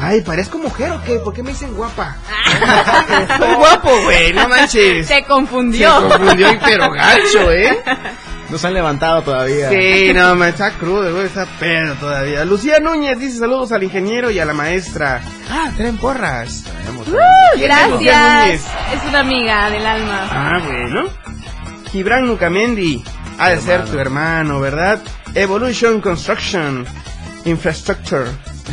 Ay, 0.00 0.22
¿parezco 0.22 0.56
mujer 0.58 0.90
o 0.92 1.02
qué? 1.04 1.16
¿Por 1.18 1.34
qué 1.34 1.42
me 1.42 1.50
dicen 1.50 1.74
guapa? 1.74 2.16
Estoy 3.30 3.54
guapo, 3.54 3.90
güey, 4.04 4.32
no 4.32 4.48
manches. 4.48 5.06
Se 5.06 5.16
Se 5.16 5.22
confundió. 5.24 6.08
confundió, 6.08 6.50
y 6.52 6.58
pero 6.64 6.90
gacho, 6.90 7.52
¿eh? 7.52 7.78
No 8.48 8.56
se 8.58 8.66
han 8.66 8.74
levantado 8.74 9.22
todavía. 9.22 9.68
Sí, 9.70 10.12
no, 10.14 10.34
me 10.34 10.48
está 10.48 10.72
crudo, 10.72 11.12
güey, 11.14 11.26
está 11.26 11.46
pedo 11.60 11.94
todavía. 11.94 12.44
Lucía 12.44 12.80
Núñez 12.80 13.16
dice 13.18 13.38
saludos 13.38 13.70
al 13.72 13.82
ingeniero 13.84 14.30
y 14.30 14.38
a 14.40 14.44
la 14.44 14.52
maestra. 14.54 15.20
Ah, 15.50 15.70
traen 15.76 15.96
porras. 15.98 16.64
Uh, 17.06 17.14
¿Quién 17.54 17.70
es 17.70 17.88
Lucía 17.90 18.12
gracias. 18.12 18.66
Es 18.94 19.04
una 19.08 19.20
amiga 19.20 19.70
del 19.70 19.86
alma. 19.86 20.28
Ah, 20.30 20.58
bueno. 20.64 21.04
Gibran 21.90 22.26
Nucamendi. 22.26 23.02
Ha 23.38 23.50
de 23.50 23.60
ser 23.60 23.84
tu 23.86 23.98
hermano, 23.98 24.60
¿verdad? 24.60 25.00
Evolution 25.34 26.00
Construction. 26.00 26.86
Infrastructure. 27.44 28.26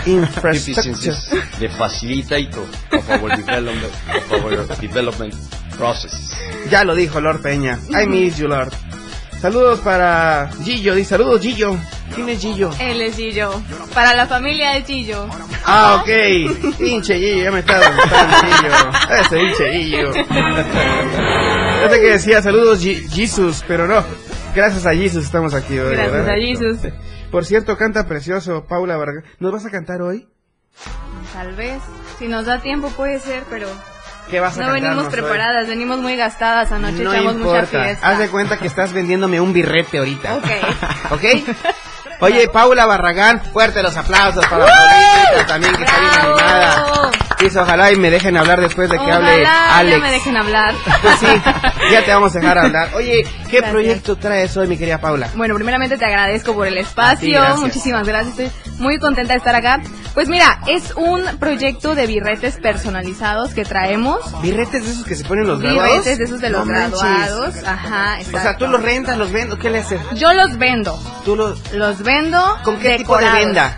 Infrastructure. 0.06 1.16
the 1.60 1.68
facilitator 1.70 2.64
of 2.94 3.10
our 3.10 3.36
development, 3.36 3.94
of 4.32 4.46
our 4.46 4.76
development 4.80 5.34
process. 5.76 6.36
Ya 6.70 6.84
lo 6.84 6.94
dijo 6.96 7.20
Lord 7.22 7.42
Peña. 7.42 7.80
I 7.90 8.06
miss 8.06 8.38
you, 8.38 8.48
Lord. 8.48 8.72
Saludos 9.42 9.80
para 9.80 10.52
Gillo. 10.64 10.94
Dice 10.96 11.10
saludos, 11.12 11.42
Gillo. 11.42 11.76
¿Quién 12.14 12.30
es 12.30 12.42
Gillo? 12.42 12.72
Él 12.80 13.02
es 13.02 13.16
Gillo. 13.16 13.52
Para 13.94 14.14
la 14.14 14.28
familia 14.28 14.72
de 14.74 14.84
Gillo. 14.84 15.28
Ah, 15.66 16.02
ok. 16.04 16.78
Pinche 16.78 17.18
Gillo, 17.18 17.44
ya 17.46 17.52
me 17.52 17.60
estaba 17.60 17.90
gustando 17.90 18.38
Gillo. 18.38 19.20
Ese 19.22 19.38
pinche 19.38 19.72
Gillo. 19.74 20.14
Yo 20.14 21.90
sé 21.90 22.02
que 22.02 22.10
decía 22.12 22.42
saludos 22.42 22.82
Gi- 22.84 23.08
Jesus, 23.10 23.64
pero 23.68 23.88
no. 23.88 24.04
Gracias 24.60 24.86
a 24.86 24.94
Jesus 24.94 25.24
estamos 25.24 25.54
aquí 25.54 25.80
hoy. 25.80 25.94
Gracias 25.96 26.12
¿verdad? 26.12 26.32
a 26.32 26.38
Jesus. 26.38 26.80
Por 27.32 27.46
cierto, 27.46 27.78
canta 27.78 28.06
precioso 28.08 28.66
Paula 28.68 28.98
Vargas. 28.98 29.24
¿Nos 29.40 29.54
vas 29.54 29.66
a 29.66 29.70
cantar 29.70 30.02
hoy? 30.02 30.28
Tal 31.32 31.56
vez. 31.56 31.82
Si 32.18 32.28
nos 32.28 32.46
da 32.46 32.60
tiempo 32.60 32.90
puede 32.90 33.22
ser, 33.22 33.44
pero 33.50 33.70
¿Qué 34.30 34.42
vas 34.42 34.58
a 34.58 34.62
no 34.66 34.74
venimos 34.74 34.96
cantarnos 34.98 35.14
hoy? 35.14 35.20
preparadas. 35.22 35.68
Venimos 35.70 36.00
muy 36.00 36.18
gastadas. 36.18 36.74
Anoche 36.74 37.02
No 37.06 37.14
echamos 37.14 37.36
mucha 37.38 37.60
importa. 37.60 37.84
fiesta. 37.86 38.10
Haz 38.10 38.20
de 38.20 38.28
cuenta 38.28 38.58
que 38.58 38.68
estás 38.68 38.92
vendiéndome 38.92 39.40
un 39.40 39.54
birrete 39.54 40.00
ahorita. 40.00 40.36
Ok. 40.36 40.48
¿Ok? 41.12 41.24
Oye, 42.20 42.50
Paula 42.50 42.86
Barragán, 42.86 43.42
fuerte 43.54 43.82
los 43.82 43.96
aplausos 43.96 44.46
para 44.48 44.66
Paulita 44.66 45.48
también 45.48 45.74
que 45.78 45.84
está 45.86 46.00
bien 46.02 46.12
¡Bravo! 46.12 46.34
animada. 46.38 47.12
Dice, 47.40 47.58
ojalá 47.60 47.92
y 47.92 47.96
me 47.96 48.10
dejen 48.10 48.36
hablar 48.36 48.60
después 48.60 48.90
de 48.90 48.98
que 48.98 49.04
hable 49.12 49.30
Ojalá 49.32 49.44
ya 49.44 49.78
Alex. 49.78 50.02
me 50.02 50.12
dejen 50.12 50.36
hablar. 50.38 50.76
Pues 51.02 51.20
sí, 51.20 51.28
ya 51.92 52.04
te 52.04 52.14
vamos 52.14 52.36
a 52.36 52.40
dejar 52.40 52.58
hablar. 52.58 52.90
Oye, 52.96 53.24
¿qué 53.50 53.58
Gracias. 53.58 53.72
proyecto 53.72 54.16
traes 54.18 54.58
hoy, 54.58 54.68
mi 54.68 54.78
querida 54.78 55.00
Paula? 55.00 55.30
Bueno, 55.36 55.56
primeramente 55.56 55.98
te 55.98 56.04
agradezco 56.06 56.54
por 56.54 56.68
el 56.68 56.78
espacio. 56.78 57.32
Gracias. 57.40 57.60
Muchísimas 57.62 58.06
gracias. 58.06 58.38
Estoy 58.40 58.76
muy 58.80 59.00
contenta 59.00 59.34
de 59.34 59.38
estar 59.38 59.56
acá. 59.56 59.80
Pues 60.14 60.28
mira, 60.28 60.60
es 60.68 60.92
un 60.98 61.22
proyecto 61.40 61.96
de 61.96 62.08
birretes 62.08 62.58
personalizados 62.58 63.54
que 63.54 63.64
traemos. 63.64 64.20
¿Birretes 64.42 64.84
de 64.84 64.92
esos 64.92 65.06
que 65.06 65.16
se 65.16 65.24
ponen 65.24 65.48
los 65.48 65.62
graduados? 65.62 65.92
Birretes 65.92 66.18
de 66.18 66.24
esos 66.26 66.42
de 66.42 66.50
los 66.50 66.66
No 66.68 66.74
manches. 66.74 67.00
graduados. 67.02 67.56
Ajá, 67.66 68.16
O 68.18 68.22
exacto. 68.22 68.40
sea, 68.42 68.58
tú 68.58 68.68
los 68.68 68.82
rentas, 68.82 69.18
los 69.18 69.32
vendes, 69.32 69.58
¿qué 69.60 69.70
le 69.70 69.80
haces? 69.80 70.02
Yo 70.16 70.34
los 70.34 70.58
vendo. 70.58 71.00
Tú 71.24 71.38
los... 71.38 71.72
Los 71.72 72.04
vendo. 72.04 72.58
¿Con 72.66 72.78
qué 72.80 72.98
tipo 72.98 73.16
de 73.18 73.24
decorados. 73.26 73.46
venda? 73.46 73.78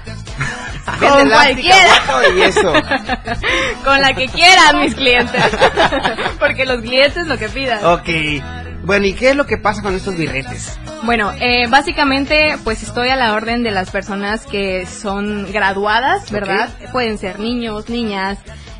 Con 0.86 1.30
cualquiera. 1.30 2.04
guapo 2.08 2.38
y 2.38 2.41
eso. 2.41 2.74
Con 3.84 4.02
la 4.02 4.13
que 4.13 4.28
quieran 4.28 4.80
mis 4.82 4.96
clientes. 4.96 5.44
Porque 6.39 6.65
los 6.65 6.82
clientes 6.82 7.28
lo 7.28 7.38
que 7.38 7.50
pidan. 7.50 7.84
Ok. 7.86 8.10
Bueno, 8.84 9.06
¿y 9.06 9.13
qué 9.13 9.30
es 9.30 9.36
lo 9.36 9.46
que 9.46 9.58
pasa 9.58 9.84
con 9.84 9.94
estos 9.96 10.17
birretes? 10.17 10.80
Bueno, 11.04 11.32
eh, 11.39 11.67
básicamente, 11.67 12.56
pues 12.63 12.82
estoy 12.82 13.10
a 13.10 13.15
la 13.15 13.34
orden 13.34 13.62
de 13.62 13.70
las 13.70 13.91
personas 13.91 14.48
que 14.48 14.88
son 14.88 15.52
graduadas, 15.52 16.32
¿verdad? 16.32 16.70
Pueden 16.91 17.20
ser 17.20 17.39
niños, 17.39 17.89
niñas, 17.89 18.39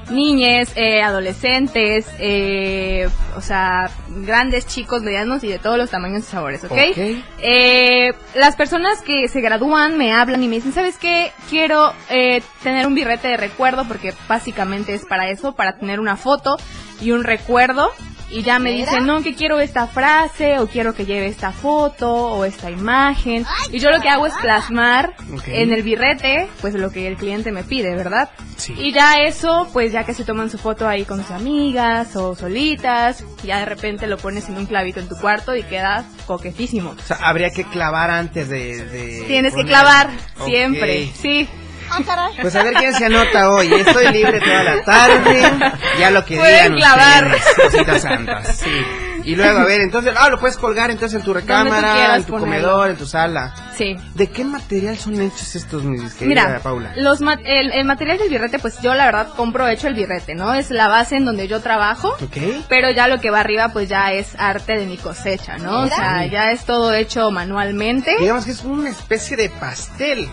niñes, 0.10 0.72
eh, 0.76 1.02
adolescentes, 1.02 2.08
eh, 2.20 3.08
o 3.36 3.42
sea, 3.42 3.90
grandes, 4.08 4.68
chicos, 4.68 5.02
medianos 5.04 5.44
y 5.44 5.48
de 5.48 5.60
todos 5.60 5.78
los 5.78 5.90
tamaños 5.90 6.24
y 6.24 6.26
sabores, 6.26 6.64
¿ok? 6.64 6.72
Ok. 6.72 6.98
Eh, 7.40 8.14
las 8.36 8.56
personas 8.56 9.02
que 9.02 9.28
se 9.28 9.42
gradúan 9.42 9.98
me 9.98 10.14
hablan 10.14 10.44
y 10.44 10.48
me 10.48 10.56
dicen, 10.56 10.74
¿sabes 10.74 10.98
qué? 10.98 11.32
Quiero 11.50 11.94
eh, 12.10 12.42
tener 12.64 12.88
un 12.88 12.96
birrete 12.96 13.30
de 13.30 13.38
recuerdo 13.38 13.86
porque 13.88 14.14
básicamente 14.28 14.94
es 14.94 15.06
para 15.06 15.30
eso, 15.30 15.54
para 15.54 15.78
tener 15.78 16.00
una 16.00 16.18
foto 16.18 16.58
y 17.02 17.12
un 17.12 17.24
recuerdo. 17.24 17.92
Y 18.34 18.44
ya 18.44 18.60
me 18.60 18.72
dicen, 18.72 19.06
no, 19.06 19.22
que 19.22 19.36
quiero 19.36 19.60
esta 19.60 19.88
frase 19.88 20.58
o 20.60 20.68
quiero 20.68 20.94
que 20.96 21.06
lleve 21.06 21.26
esta 21.28 21.52
foto 21.52 22.10
o 22.14 22.46
esta 22.46 22.72
imagen. 22.72 23.46
Y 23.72 23.80
yo 23.80 23.92
lo 23.92 24.00
que 24.00 24.08
hago 24.10 24.26
es 24.26 24.34
plasmar 24.42 25.14
Ok. 25.34 25.44
en 25.48 25.74
el 25.74 25.84
birrete, 25.84 26.48
pues 26.62 26.74
lo 26.76 26.92
que 26.92 27.08
el 27.08 27.18
cliente 27.18 27.52
me 27.52 27.64
pide, 27.64 27.94
¿verdad? 27.96 28.30
Sí. 28.56 28.74
Y 28.78 28.94
ya 28.94 29.16
eso, 29.22 29.68
pues 29.74 29.92
ya 29.92 30.06
que 30.06 30.14
se 30.14 30.24
toman 30.24 30.50
su 30.50 30.58
foto 30.58 30.88
ahí 30.88 31.04
con 31.04 31.22
sus 31.22 31.32
amigas 31.32 32.16
o 32.16 32.36
solitas, 32.36 33.24
ya 33.44 33.60
de 33.60 33.66
repente 33.66 34.08
lo 34.08 34.18
pones 34.18 34.48
en 34.50 34.56
un 34.58 34.66
clavito 34.66 35.00
en 35.02 35.10
tu 35.10 35.16
cuarto 35.18 35.56
y 35.56 35.64
queda 35.64 36.06
coquetísimo. 36.26 36.92
O 36.92 37.02
sea, 37.02 37.18
habría 37.24 37.50
que 37.50 37.64
clavar 37.66 38.12
antes 38.12 38.48
de... 38.50 38.86
de 38.86 39.24
Tienes 39.28 39.54
que 39.56 39.66
clavar 39.66 40.10
Ok. 40.40 40.46
siempre, 40.48 41.10
sí. 41.16 41.50
Pues 42.42 42.56
a 42.56 42.64
ver 42.64 42.74
quién 42.76 42.94
se 42.94 43.06
anota 43.06 43.50
hoy. 43.52 43.74
Estoy 43.74 44.08
libre 44.12 44.40
toda 44.40 44.64
la 44.64 44.84
tarde. 44.84 45.42
Ya 46.00 46.12
lo 46.12 46.24
que 46.26 46.38
Pueden 46.38 46.76
digan 46.76 46.94
clavar. 46.96 47.26
ustedes, 47.26 47.56
cositas 47.72 48.02
santas. 48.02 48.58
Sí. 48.58 48.70
Y 49.24 49.36
luego, 49.36 49.60
a 49.60 49.66
ver, 49.66 49.82
entonces, 49.82 50.16
ah, 50.18 50.30
lo 50.30 50.40
puedes 50.40 50.58
colgar 50.58 50.90
entonces 50.90 51.20
en 51.20 51.24
tu 51.24 51.32
recámara, 51.32 51.94
quieras 51.94 52.18
en 52.18 52.24
tu 52.24 52.32
ponerlo. 52.34 52.70
comedor, 52.72 52.90
en 52.90 52.96
tu 52.98 53.06
sala. 53.06 53.54
Sí. 53.78 53.96
¿De 54.16 54.32
qué 54.32 54.44
material 54.44 54.98
son 54.98 55.22
hechos 55.22 55.56
estos, 55.56 55.84
mi 55.84 55.98
querida 56.10 56.48
Mira, 56.48 56.60
Paula? 56.64 56.92
los 56.96 57.22
ma- 57.22 57.38
el, 57.46 57.72
el 57.72 57.86
material 57.86 58.18
del 58.18 58.30
birrete, 58.30 58.58
pues 58.58 58.82
yo 58.82 58.96
la 58.96 59.06
verdad 59.06 59.28
compro 59.36 59.68
hecho 59.68 59.88
el 59.88 59.94
birrete, 59.94 60.34
¿no? 60.34 60.56
Es 60.56 60.72
la 60.72 60.88
base 60.88 61.18
en 61.18 61.26
donde 61.26 61.48
yo 61.48 61.62
trabajo. 61.62 62.08
Ok. 62.20 62.66
Pero 62.68 62.90
ya 62.90 63.08
lo 63.08 63.20
que 63.22 63.30
va 63.30 63.42
arriba, 63.42 63.70
pues 63.70 63.88
ya 63.90 64.12
es 64.12 64.30
arte 64.40 64.76
de 64.76 64.88
mi 64.88 64.98
cosecha, 64.98 65.60
¿no? 65.60 65.82
O 65.82 65.88
sea, 65.88 66.26
ya 66.26 66.52
es 66.52 66.66
todo 66.66 66.92
hecho 66.92 67.30
manualmente. 67.30 68.16
Digamos 68.20 68.46
que 68.46 68.52
es 68.52 68.64
una 68.64 68.90
especie 68.90 69.38
de 69.38 69.50
pastel. 69.50 70.28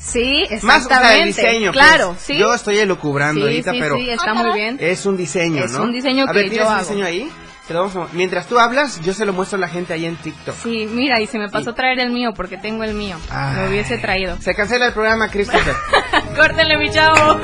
Sí, 0.00 0.46
Más 0.62 0.84
o 0.84 0.88
sea, 0.88 0.96
exactamente. 0.96 1.20
el 1.20 1.26
diseño. 1.28 1.72
pues. 1.72 1.84
Claro, 1.86 2.16
sí. 2.18 2.38
Yo 2.38 2.54
estoy 2.54 2.78
elucubrando 2.78 3.40
Sí, 3.42 3.46
ahorita, 3.46 3.72
sí, 3.72 3.78
pero 3.80 3.96
sí, 3.96 4.08
está 4.10 4.32
muy 4.34 4.52
bien. 4.54 4.76
es 4.80 5.04
un 5.06 5.16
diseño, 5.16 5.64
Es 5.64 5.72
¿no? 5.72 5.82
un 5.82 5.92
diseño 5.92 6.24
a 6.24 6.28
que 6.28 6.32
ver, 6.38 6.44
yo 6.46 6.50
¿tienes 6.50 6.66
el 6.68 6.72
hago. 6.74 6.80
diseño 6.82 7.04
ahí? 7.04 7.30
Te 7.68 7.74
lo 7.74 7.80
vamos 7.86 7.96
a- 8.10 8.14
Mientras 8.14 8.46
tú 8.48 8.58
hablas, 8.58 9.00
yo 9.02 9.12
se 9.12 9.24
lo 9.26 9.32
muestro 9.32 9.56
a 9.58 9.60
la 9.60 9.68
gente 9.68 9.92
ahí 9.92 10.04
en 10.06 10.16
TikTok. 10.16 10.54
Sí, 10.56 10.88
mira, 10.90 11.20
y 11.20 11.26
se 11.26 11.38
me 11.38 11.48
pasó 11.50 11.74
traer 11.74 12.00
el 12.00 12.10
mío 12.10 12.30
porque 12.34 12.56
tengo 12.56 12.82
el 12.82 12.94
mío. 12.94 13.16
Ay. 13.30 13.56
Lo 13.62 13.68
hubiese 13.70 13.98
traído. 13.98 14.36
Se 14.40 14.54
cancela 14.54 14.86
el 14.86 14.92
programa, 14.92 15.28
Christopher. 15.28 15.74
Córtenle, 16.36 16.78
mi 16.78 16.90
chavo. 16.90 17.38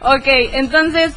ok, 0.00 0.26
entonces 0.52 1.12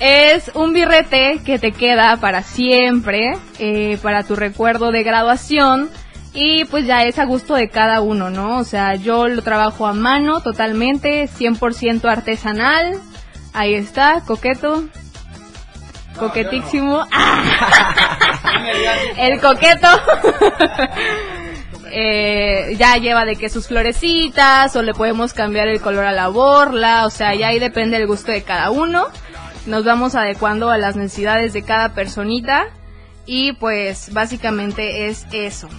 es 0.00 0.50
un 0.54 0.72
birrete 0.72 1.40
que 1.44 1.58
te 1.58 1.72
queda 1.72 2.16
para 2.18 2.42
siempre, 2.42 3.32
eh, 3.58 3.98
para 4.02 4.22
tu 4.22 4.36
recuerdo 4.36 4.92
de 4.92 5.02
graduación. 5.02 5.90
Y 6.40 6.66
pues 6.66 6.86
ya 6.86 7.02
es 7.02 7.18
a 7.18 7.24
gusto 7.24 7.56
de 7.56 7.68
cada 7.68 8.00
uno, 8.00 8.30
¿no? 8.30 8.58
O 8.58 8.64
sea, 8.64 8.94
yo 8.94 9.26
lo 9.26 9.42
trabajo 9.42 9.88
a 9.88 9.92
mano 9.92 10.40
totalmente, 10.40 11.28
100% 11.28 12.08
artesanal. 12.08 13.00
Ahí 13.52 13.74
está, 13.74 14.22
coqueto. 14.24 14.84
Coquetísimo. 16.16 17.04
El 19.16 19.40
coqueto. 19.40 19.88
Eh, 21.90 22.76
ya 22.78 22.98
lleva 22.98 23.24
de 23.24 23.36
que 23.36 23.48
sus 23.48 23.66
florecitas 23.66 24.76
o 24.76 24.82
le 24.82 24.92
podemos 24.92 25.32
cambiar 25.32 25.68
el 25.68 25.80
color 25.80 26.04
a 26.04 26.12
la 26.12 26.28
borla, 26.28 27.06
o 27.06 27.10
sea, 27.10 27.34
ya 27.34 27.48
ahí 27.48 27.58
depende 27.58 27.96
el 27.96 28.06
gusto 28.06 28.30
de 28.30 28.42
cada 28.42 28.70
uno. 28.70 29.06
Nos 29.64 29.86
vamos 29.86 30.14
adecuando 30.14 30.68
a 30.68 30.76
las 30.76 30.96
necesidades 30.96 31.54
de 31.54 31.62
cada 31.62 31.94
personita 31.94 32.66
y 33.24 33.52
pues 33.52 34.12
básicamente 34.12 35.08
es 35.08 35.26
eso. 35.32 35.70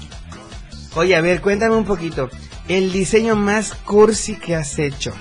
Oye, 0.95 1.15
a 1.15 1.21
ver, 1.21 1.41
cuéntame 1.41 1.75
un 1.75 1.85
poquito. 1.85 2.29
El 2.67 2.91
diseño 2.91 3.35
más 3.35 3.73
cursi 3.73 4.35
que 4.35 4.55
has 4.55 4.77
hecho. 4.79 5.13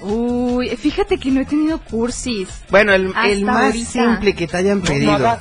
Uy, 0.00 0.68
fíjate 0.76 1.18
que 1.18 1.30
no 1.30 1.40
he 1.40 1.44
tenido 1.44 1.78
cursis. 1.78 2.48
Bueno, 2.70 2.92
el, 2.92 3.08
más 3.44 3.64
ahorita. 3.64 3.90
simple 3.90 4.34
que 4.34 4.46
te 4.46 4.56
hayan 4.56 4.80
pedido. 4.82 5.38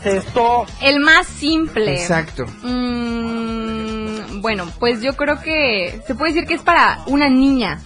El 0.82 1.00
más 1.02 1.28
simple. 1.28 1.94
Exacto. 1.94 2.46
Mm, 2.64 4.42
bueno, 4.42 4.68
pues 4.80 5.02
yo 5.02 5.16
creo 5.16 5.40
que 5.42 6.02
se 6.08 6.16
puede 6.16 6.34
decir 6.34 6.48
que 6.48 6.56
es 6.56 6.62
para 6.62 7.00
una 7.06 7.30
niña. 7.30 7.80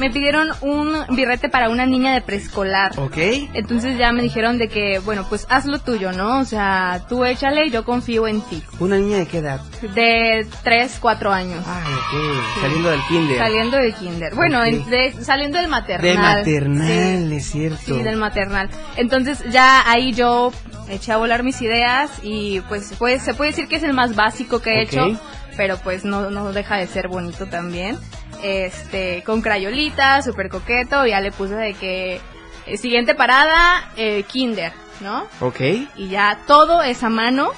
Me 0.00 0.10
pidieron 0.10 0.48
un 0.62 0.94
birrete 1.14 1.48
para 1.50 1.68
una 1.68 1.84
niña 1.86 2.14
de 2.14 2.22
preescolar. 2.22 2.98
¿Ok? 2.98 3.16
Entonces 3.52 3.98
ya 3.98 4.10
me 4.12 4.22
dijeron 4.22 4.56
de 4.58 4.68
que, 4.68 4.98
bueno, 4.98 5.26
pues 5.28 5.46
haz 5.50 5.66
lo 5.66 5.78
tuyo, 5.78 6.10
¿no? 6.12 6.38
O 6.40 6.44
sea, 6.44 7.02
tú 7.08 7.24
échale, 7.24 7.70
yo 7.70 7.84
confío 7.84 8.26
en 8.26 8.40
ti. 8.40 8.62
¿Una 8.78 8.96
niña 8.96 9.18
de 9.18 9.26
qué 9.26 9.38
edad? 9.38 9.60
De 9.94 10.46
3, 10.64 10.98
4 11.00 11.32
años. 11.32 11.64
Ay, 11.68 11.92
ok. 11.92 12.60
Saliendo 12.62 12.90
del 12.90 13.00
kinder. 13.08 13.38
Saliendo 13.38 13.76
del 13.76 13.94
kinder. 13.94 14.34
Bueno, 14.34 14.62
de- 14.62 15.14
saliendo 15.22 15.58
del 15.58 15.68
maternal. 15.68 16.02
De 16.02 16.14
maternal, 16.18 17.28
Sí. 17.28 17.36
es 17.36 17.50
cierto. 17.50 17.78
Sí, 17.84 18.02
del 18.02 18.16
maternal. 18.16 18.70
Entonces 18.96 19.44
ya 19.50 19.88
ahí 19.88 20.12
yo 20.14 20.50
eché 20.88 21.12
a 21.12 21.18
volar 21.18 21.42
mis 21.42 21.60
ideas 21.62 22.10
y 22.22 22.60
pues, 22.68 22.94
pues 22.98 23.22
se 23.22 23.34
puede 23.34 23.50
decir 23.50 23.68
que 23.68 23.76
es 23.76 23.82
el 23.82 23.92
más 23.92 24.16
básico 24.16 24.60
que 24.62 24.80
he 24.80 24.84
Ok. 24.84 24.92
hecho, 24.92 25.20
pero 25.58 25.76
pues 25.76 26.04
no, 26.06 26.30
no 26.30 26.52
deja 26.52 26.76
de 26.78 26.86
ser 26.86 27.08
bonito 27.08 27.46
también. 27.46 27.98
Este, 28.42 29.22
con 29.24 29.42
crayolita, 29.42 30.22
súper 30.22 30.48
coqueto, 30.48 31.06
ya 31.06 31.20
le 31.20 31.32
puse 31.32 31.54
de 31.54 31.74
que 31.74 32.20
eh, 32.66 32.76
siguiente 32.76 33.14
parada, 33.14 33.90
eh, 33.96 34.24
kinder, 34.24 34.72
¿no? 35.00 35.26
Ok. 35.40 35.60
y 35.96 36.08
ya 36.08 36.38
todo 36.46 36.82
es 36.82 37.02
a 37.02 37.08
mano. 37.10 37.50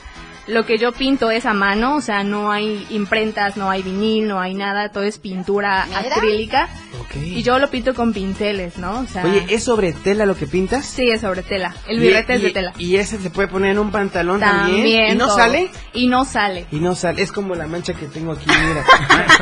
Lo 0.49 0.67
que 0.67 0.77
yo 0.77 0.91
pinto 0.91 1.31
es 1.31 1.47
a 1.47 1.55
mano, 1.55 1.97
o 1.97 2.01
sea, 2.01 2.25
no 2.25 2.51
hay 2.51 2.85
imprentas, 2.91 3.57
no 3.57 3.71
hay 3.71 3.83
vinil, 3.83 4.27
no 4.27 4.41
hay 4.41 4.55
nada, 4.55 4.89
todo 4.89 5.05
es 5.05 5.19
pintura 5.19 5.85
acrílica. 5.85 6.69
Y 7.15 7.43
yo 7.43 7.59
lo 7.59 7.71
pinto 7.71 7.95
con 7.95 8.13
pinceles, 8.13 8.79
¿no? 8.79 9.01
O 9.01 9.07
sea, 9.07 9.25
Oye, 9.25 9.45
¿es 9.49 9.65
sobre 9.65 9.93
tela 9.93 10.27
lo 10.27 10.37
que 10.37 10.47
pintas? 10.47 10.85
sí, 10.87 11.09
es 11.11 11.21
sobre 11.23 11.43
tela. 11.43 11.75
El 11.89 11.99
Y- 11.99 12.01
birrete 12.09 12.35
es 12.35 12.43
de 12.43 12.51
tela. 12.51 12.73
Y 12.79 12.97
ese 12.97 13.19
se 13.19 13.31
puede 13.31 13.49
poner 13.49 13.73
en 13.73 13.79
un 13.79 13.91
pantalón 13.91 14.41
también. 14.41 14.77
También. 14.79 15.13
¿Y 15.15 15.19
no 15.19 15.27
todo. 15.27 15.37
sale? 15.37 15.71
Y 15.95 16.07
no 16.09 16.25
sale. 16.25 16.67
Y 16.71 16.77
no 16.81 16.95
sale. 16.95 17.23
Es 17.23 17.33
como 17.33 17.55
la 17.55 17.67
mancha 17.67 17.95
que 17.95 18.07
tengo 18.07 18.33
aquí, 18.33 18.47
mira. 18.47 18.85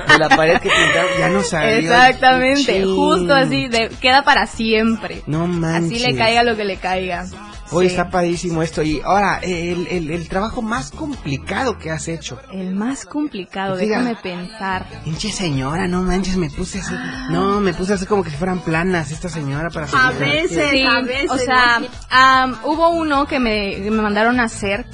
de 0.12 0.18
la 0.18 0.28
pared 0.28 0.58
que 0.60 0.68
pintaron. 0.70 1.10
Ya 1.18 1.28
no 1.28 1.42
salió. 1.42 1.76
Exactamente, 1.76 2.84
justo 2.84 3.34
así, 3.34 3.68
de, 3.68 3.88
queda 4.00 4.22
para 4.24 4.46
siempre. 4.46 5.22
No 5.26 5.46
manches. 5.46 6.02
Así 6.02 6.12
le 6.12 6.16
caiga 6.18 6.42
lo 6.42 6.56
que 6.56 6.64
le 6.64 6.76
caiga. 6.76 7.26
Oye, 7.72 7.88
Sí. 7.88 7.94
está 7.94 8.10
padrísimo 8.10 8.62
esto. 8.64 8.82
Y 8.82 9.00
ahora, 9.04 9.38
el, 9.42 9.86
el, 9.86 10.10
el 10.10 10.28
trabajo 10.28 10.60
más 10.60 10.90
complicado 10.90 11.78
que 11.78 11.90
has 11.92 12.08
hecho. 12.08 12.40
El 12.52 12.74
más 12.74 13.04
complicado, 13.04 13.76
Diga. 13.76 13.98
déjame 14.00 14.16
pensar. 14.20 14.86
Pinche 15.04 15.30
señora, 15.30 15.86
no 15.86 16.02
manches, 16.02 16.36
me 16.36 16.50
puse 16.50 16.80
así. 16.80 16.92
No, 17.30 17.39
me 17.60 17.74
puse 17.74 17.94
así 17.94 18.06
como 18.06 18.22
que 18.22 18.30
si 18.30 18.36
fueran 18.36 18.60
planas 18.60 19.10
esta 19.10 19.28
señora 19.28 19.70
para 19.70 19.86
A 19.86 20.10
veces, 20.12 20.70
Sí, 20.70 20.82
a 20.84 21.00
veces. 21.00 21.30
o 21.30 21.36
sea, 21.38 21.80
am, 22.10 22.56
hubo 22.64 22.88
uno 22.90 23.26
que 23.26 23.38
me, 23.38 23.76
que 23.82 23.90
me 23.90 24.02
mandaron 24.02 24.40
a 24.40 24.44
hacer 24.44 24.86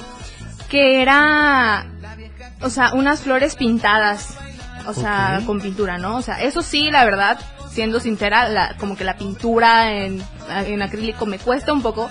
que 0.69 1.01
era, 1.01 1.85
o 2.61 2.69
sea, 2.69 2.93
unas 2.93 3.21
flores 3.21 3.55
pintadas, 3.55 4.35
o 4.85 4.93
sea, 4.93 5.37
Ok. 5.39 5.45
con 5.45 5.61
pintura, 5.61 5.97
¿no? 5.97 6.17
O 6.17 6.21
sea, 6.21 6.41
eso 6.41 6.61
sí, 6.61 6.91
la 6.91 7.05
verdad, 7.05 7.39
siendo 7.71 7.99
sincera, 7.99 8.49
la, 8.49 8.75
como 8.77 8.97
que 8.97 9.03
la 9.05 9.17
pintura 9.17 9.93
en, 9.93 10.21
en 10.65 10.81
acrílico 10.81 11.25
me 11.25 11.39
cuesta 11.39 11.71
un 11.73 11.81
poco. 11.81 12.09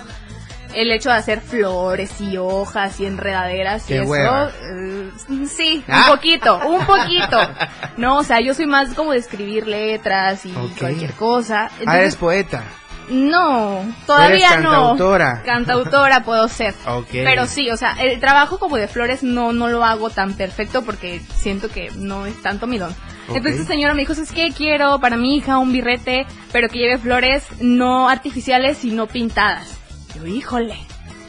El 0.79 0.91
hecho 0.91 1.09
de 1.09 1.15
hacer 1.15 1.41
flores 1.41 2.21
y 2.21 2.37
hojas 2.37 2.99
y 2.99 3.05
enredaderas 3.05 3.89
y 3.89 3.95
eso, 3.95 4.03
hueva. 4.09 4.49
eh, 4.49 5.09
sí, 5.47 5.83
Ah. 5.87 6.05
un 6.09 6.15
poquito, 6.15 6.59
un 6.67 6.85
poquito. 6.85 7.37
No, 7.97 8.17
o 8.17 8.23
sea, 8.23 8.39
yo 8.41 8.53
soy 8.53 8.67
más 8.67 8.93
como 8.93 9.11
de 9.13 9.17
escribir 9.17 9.65
letras 9.67 10.45
y 10.45 10.51
cualquier 10.79 11.13
cosa. 11.13 11.71
Ah, 11.85 11.97
eres 11.97 12.15
poeta. 12.15 12.61
no, 13.09 13.83
todavía 14.05 14.49
Eres 14.53 14.63
no. 14.63 14.69
cantautora. 14.71 15.41
Cantautora 15.43 16.23
puedo 16.23 16.47
ser. 16.47 16.75
Ok. 16.85 17.07
Pero 17.11 17.47
sí, 17.47 17.71
o 17.71 17.77
sea, 17.77 17.93
el 17.99 18.19
trabajo 18.19 18.59
como 18.59 18.77
de 18.77 18.87
flores 18.87 19.23
no, 19.23 19.53
no 19.53 19.69
lo 19.69 19.83
hago 19.83 20.09
tan 20.11 20.33
perfecto 20.33 20.83
porque 20.83 21.21
siento 21.35 21.69
que 21.69 21.89
no 21.95 22.25
es 22.27 22.39
tanto 22.43 22.67
mi 22.67 22.77
don. 22.77 22.93
Entonces 23.29 23.55
esta 23.61 23.73
señora 23.73 23.93
me 23.93 24.01
dijo, 24.01 24.13
es 24.13 24.31
que 24.31 24.51
quiero 24.51 24.99
para 24.99 25.17
mi 25.17 25.35
hija 25.37 25.57
un 25.57 25.71
birrete, 25.73 26.25
pero 26.51 26.69
que 26.69 26.77
lleve 26.79 26.97
flores 26.97 27.43
no 27.59 28.09
artificiales 28.09 28.77
sino 28.77 29.07
pintadas. 29.07 29.76
Yo, 30.17 30.25
híjole, 30.25 30.75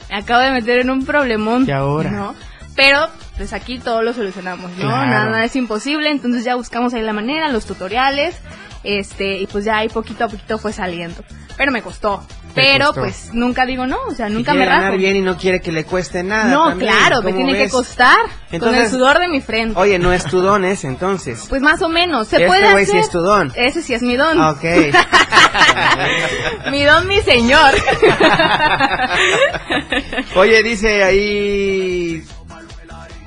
me 0.09 0.17
acabo 0.17 0.41
de 0.41 0.51
meter 0.51 0.79
en 0.79 0.91
un 0.91 1.05
problemón. 1.05 1.67
¿Y 1.67 1.71
ahora? 1.73 2.11
¿no? 2.11 2.35
Pero, 2.75 3.09
pues 3.37 3.53
aquí 3.53 3.79
todo 3.79 4.03
lo 4.03 4.13
solucionamos, 4.13 4.71
¿no? 4.73 4.89
Claro. 4.89 5.31
Nada 5.31 5.45
es 5.45 5.57
imposible, 5.57 6.11
entonces 6.11 6.45
ya 6.45 6.55
buscamos 6.55 6.95
ahí 6.95 7.03
la 7.03 7.13
manera, 7.13 7.49
los 7.51 7.67
tutoriales, 7.67 8.37
este, 8.85 9.39
y 9.39 9.47
pues 9.47 9.65
ya 9.65 9.79
ahí 9.79 9.89
poquito 9.89 10.25
a 10.25 10.29
poquito 10.29 10.59
fue 10.59 10.73
saliendo. 10.73 11.23
Pero 11.57 11.73
me 11.73 11.83
costó. 11.83 12.25
Pero 12.63 12.87
costó. 12.87 13.01
pues 13.03 13.31
nunca 13.33 13.67
digo 13.67 13.87
no, 13.87 13.99
o 14.09 14.15
sea, 14.15 14.29
nunca 14.29 14.53
me 14.53 14.59
quiere 14.61 14.71
ganar 14.73 14.87
rajo. 14.91 14.99
bien 14.99 15.17
y 15.17 15.21
no 15.21 15.37
quiere 15.37 15.61
que 15.61 15.73
le 15.73 15.85
cueste 15.85 16.23
nada. 16.23 16.47
No, 16.47 16.69
también, 16.71 16.93
claro, 16.93 17.17
me 17.23 17.33
¿cómo 17.33 17.37
tiene 17.37 17.53
que 17.55 17.65
ves? 17.65 17.73
costar 17.73 18.17
con 18.23 18.31
Entonces- 18.53 18.85
el 18.85 18.91
sudor 18.91 19.19
de 19.19 19.29
mi 19.29 19.41
frente. 19.41 19.79
Oye, 19.79 19.99
no 19.99 20.13
es 20.13 20.25
tu 20.25 20.41
don 20.41 20.65
ese, 20.65 20.87
entonces. 20.87 21.45
Pues 21.49 21.63
más 21.63 21.83
o 21.83 21.89
menos, 21.89 22.29
se 22.29 22.37
Este 22.37 22.49
puede 22.49 22.67
hacer. 22.67 22.87
sí 22.87 22.97
es 22.99 23.11
tu 23.11 23.21
don. 23.21 23.53
Ese 23.57 23.83
sí 23.83 23.95
es 23.95 24.03
mi 24.03 24.17
don. 24.17 24.41
Ok. 24.41 24.65
mi 26.71 26.85
don, 26.85 27.07
mi 27.07 27.21
señor. 27.23 27.75
Oye, 30.37 30.63
dice 30.63 31.03
ahí... 31.05 32.23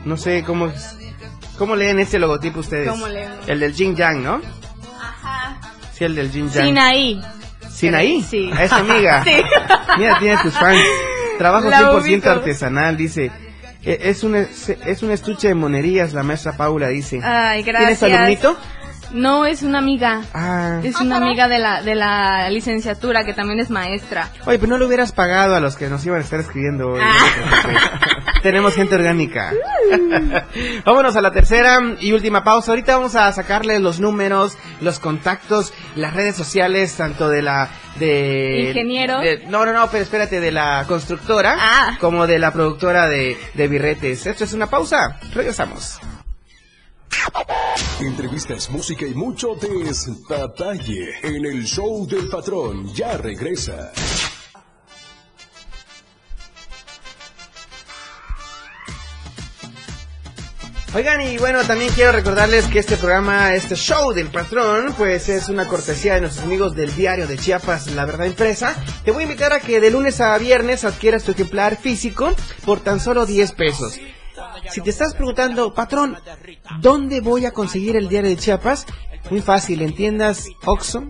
No 0.06 0.17
sé 0.17 0.44
cómo... 0.44 0.67
es- 0.67 0.98
¿Cómo 1.58 1.76
leen 1.76 2.00
este 2.00 2.17
logotipo 2.17 2.62
ustedes? 2.62 2.89
¿Cómo 2.89 3.08
leen? 3.08 3.30
El 3.46 3.60
del 3.60 3.76
Jin 3.76 3.96
Yang, 3.96 4.24
¿no? 4.24 4.41
Ajá. 5.00 5.58
Sí, 5.94 6.06
el 6.06 6.15
del 6.15 6.32
Jin 6.32 6.50
Yang. 6.50 6.65
Sinaí. 6.65 7.22
¿Sinaí? 7.82 8.22
Sí. 8.22 8.50
Es 8.60 8.70
tu 8.70 8.76
amiga. 8.76 9.24
Sí. 9.26 9.41
Mira, 9.98 10.20
tiene 10.20 10.38
tus 10.41 10.54
fans. 10.54 10.80
Trabajo 11.38 11.70
La 11.70 11.91
100% 11.91 12.02
ubico. 12.02 12.30
artesanal, 12.30 12.96
dice. 12.98 13.32
E- 13.84 14.00
Es 14.04 14.24
un, 14.24 14.36
es, 14.36 15.04
un 15.04 15.12
estuche 15.12 15.48
de 15.50 15.56
monerías, 15.56 16.13
la 16.13 16.24
maestra 16.24 16.56
Paula 16.56 16.88
dice. 16.88 17.20
Ay, 17.24 17.63
¿Tienes 17.63 17.82
gracias. 17.82 18.12
alumnito? 18.12 18.58
No, 19.12 19.46
es 19.46 19.62
una 19.63 19.80
amiga. 19.80 20.22
Ah. 20.34 20.80
Es 20.84 20.96
una 21.02 21.17
amiga 21.17 21.50
de 21.50 21.60
la, 21.60 21.82
de 21.82 21.96
la 21.96 22.50
licenciatura 22.50 23.26
que 23.26 23.34
también 23.34 23.60
es 23.60 23.70
maestra. 23.70 24.30
Oye, 24.45 24.58
pero 24.58 24.70
no 24.70 24.78
le 24.78 24.86
hubieras 24.86 25.12
pagado 25.12 25.53
a 25.56 25.60
los 25.60 25.76
que 25.76 25.89
nos 25.89 26.06
iban 26.06 26.20
a 26.20 26.24
estar 26.24 26.39
escribiendo 26.39 26.91
hoy. 26.93 27.01
Tenemos 28.42 28.74
gente 28.74 28.96
orgánica. 28.96 29.54
Vámonos 30.86 31.16
a 31.16 31.22
la 31.22 31.32
tercera 31.32 31.80
y 32.00 32.12
última 32.12 32.44
pausa. 32.44 32.72
Ahorita 32.72 32.96
vamos 32.98 33.16
a 33.16 33.32
sacarle 33.32 33.80
los 33.80 34.00
números, 34.00 34.58
los 34.82 35.00
contactos, 35.00 35.74
las 35.96 36.14
redes 36.14 36.36
sociales, 36.36 36.96
tanto 36.96 37.30
de 37.30 37.42
la... 37.42 37.70
de 38.00 38.66
Ingeniero. 38.70 39.20
de- 39.20 39.46
no, 39.48 39.66
no, 39.66 39.74
no, 39.74 39.89
pero 39.92 40.04
espérate, 40.04 40.39
de 40.39 40.52
la 40.52 40.86
constructora 40.88 41.98
como 42.00 42.26
de 42.28 42.39
la 42.39 42.52
productora 42.52 43.08
de, 43.08 43.38
de 43.54 43.68
birretes. 43.68 44.26
Esto 44.26 44.44
es 44.44 44.54
una 44.54 44.68
pausa. 44.68 45.20
Regresamos. 45.34 46.00
Entrevistas, 48.00 48.70
música 48.72 49.06
y 49.06 49.14
mucho 49.14 49.56
detalle 49.56 51.10
en 51.24 51.46
el 51.46 51.64
show 51.66 52.08
del 52.08 52.28
patrón. 52.30 52.92
Ya 52.94 53.18
regresa. 53.18 53.92
Oigan, 60.94 61.22
y 61.22 61.38
bueno, 61.38 61.64
también 61.64 61.94
quiero 61.94 62.12
recordarles 62.12 62.66
que 62.66 62.80
este 62.80 62.98
programa, 62.98 63.56
este 63.56 63.76
show 63.76 64.12
del 64.12 64.28
patrón, 64.28 64.94
pues 64.98 65.30
es 65.30 65.48
una 65.48 65.66
cortesía 65.66 66.16
de 66.16 66.22
nuestros 66.22 66.44
amigos 66.44 66.76
del 66.76 66.94
diario 66.94 67.28
de 67.28 67.38
Chiapas, 67.38 67.88
La 67.92 68.04
Verdad 68.04 68.26
Impresa. 68.26 68.76
Te 69.06 69.12
voy 69.12 69.24
a 69.24 69.28
invitar 69.28 69.54
a 69.54 69.62
que 69.62 69.80
de 69.80 69.89
lunes 69.89 70.20
a 70.20 70.38
viernes 70.38 70.84
adquieras 70.84 71.24
tu 71.24 71.32
ejemplar 71.32 71.78
físico 71.78 72.36
por 72.66 72.82
tan 72.82 73.00
solo 73.00 73.26
10 73.26 73.54
pesos. 73.54 74.02
Si 74.70 74.82
te 74.82 74.89
estás 74.89 75.14
preguntando, 75.14 75.74
patrón, 75.74 76.18
¿dónde 76.80 77.22
voy 77.22 77.46
a 77.46 77.52
conseguir 77.52 77.96
el 77.96 78.10
diario 78.10 78.30
de 78.30 78.38
Chiapas? 78.38 78.86
Muy 79.30 79.42
fácil, 79.42 79.82
en 79.82 79.94
tiendas 79.94 80.48
Oxxo, 80.66 81.04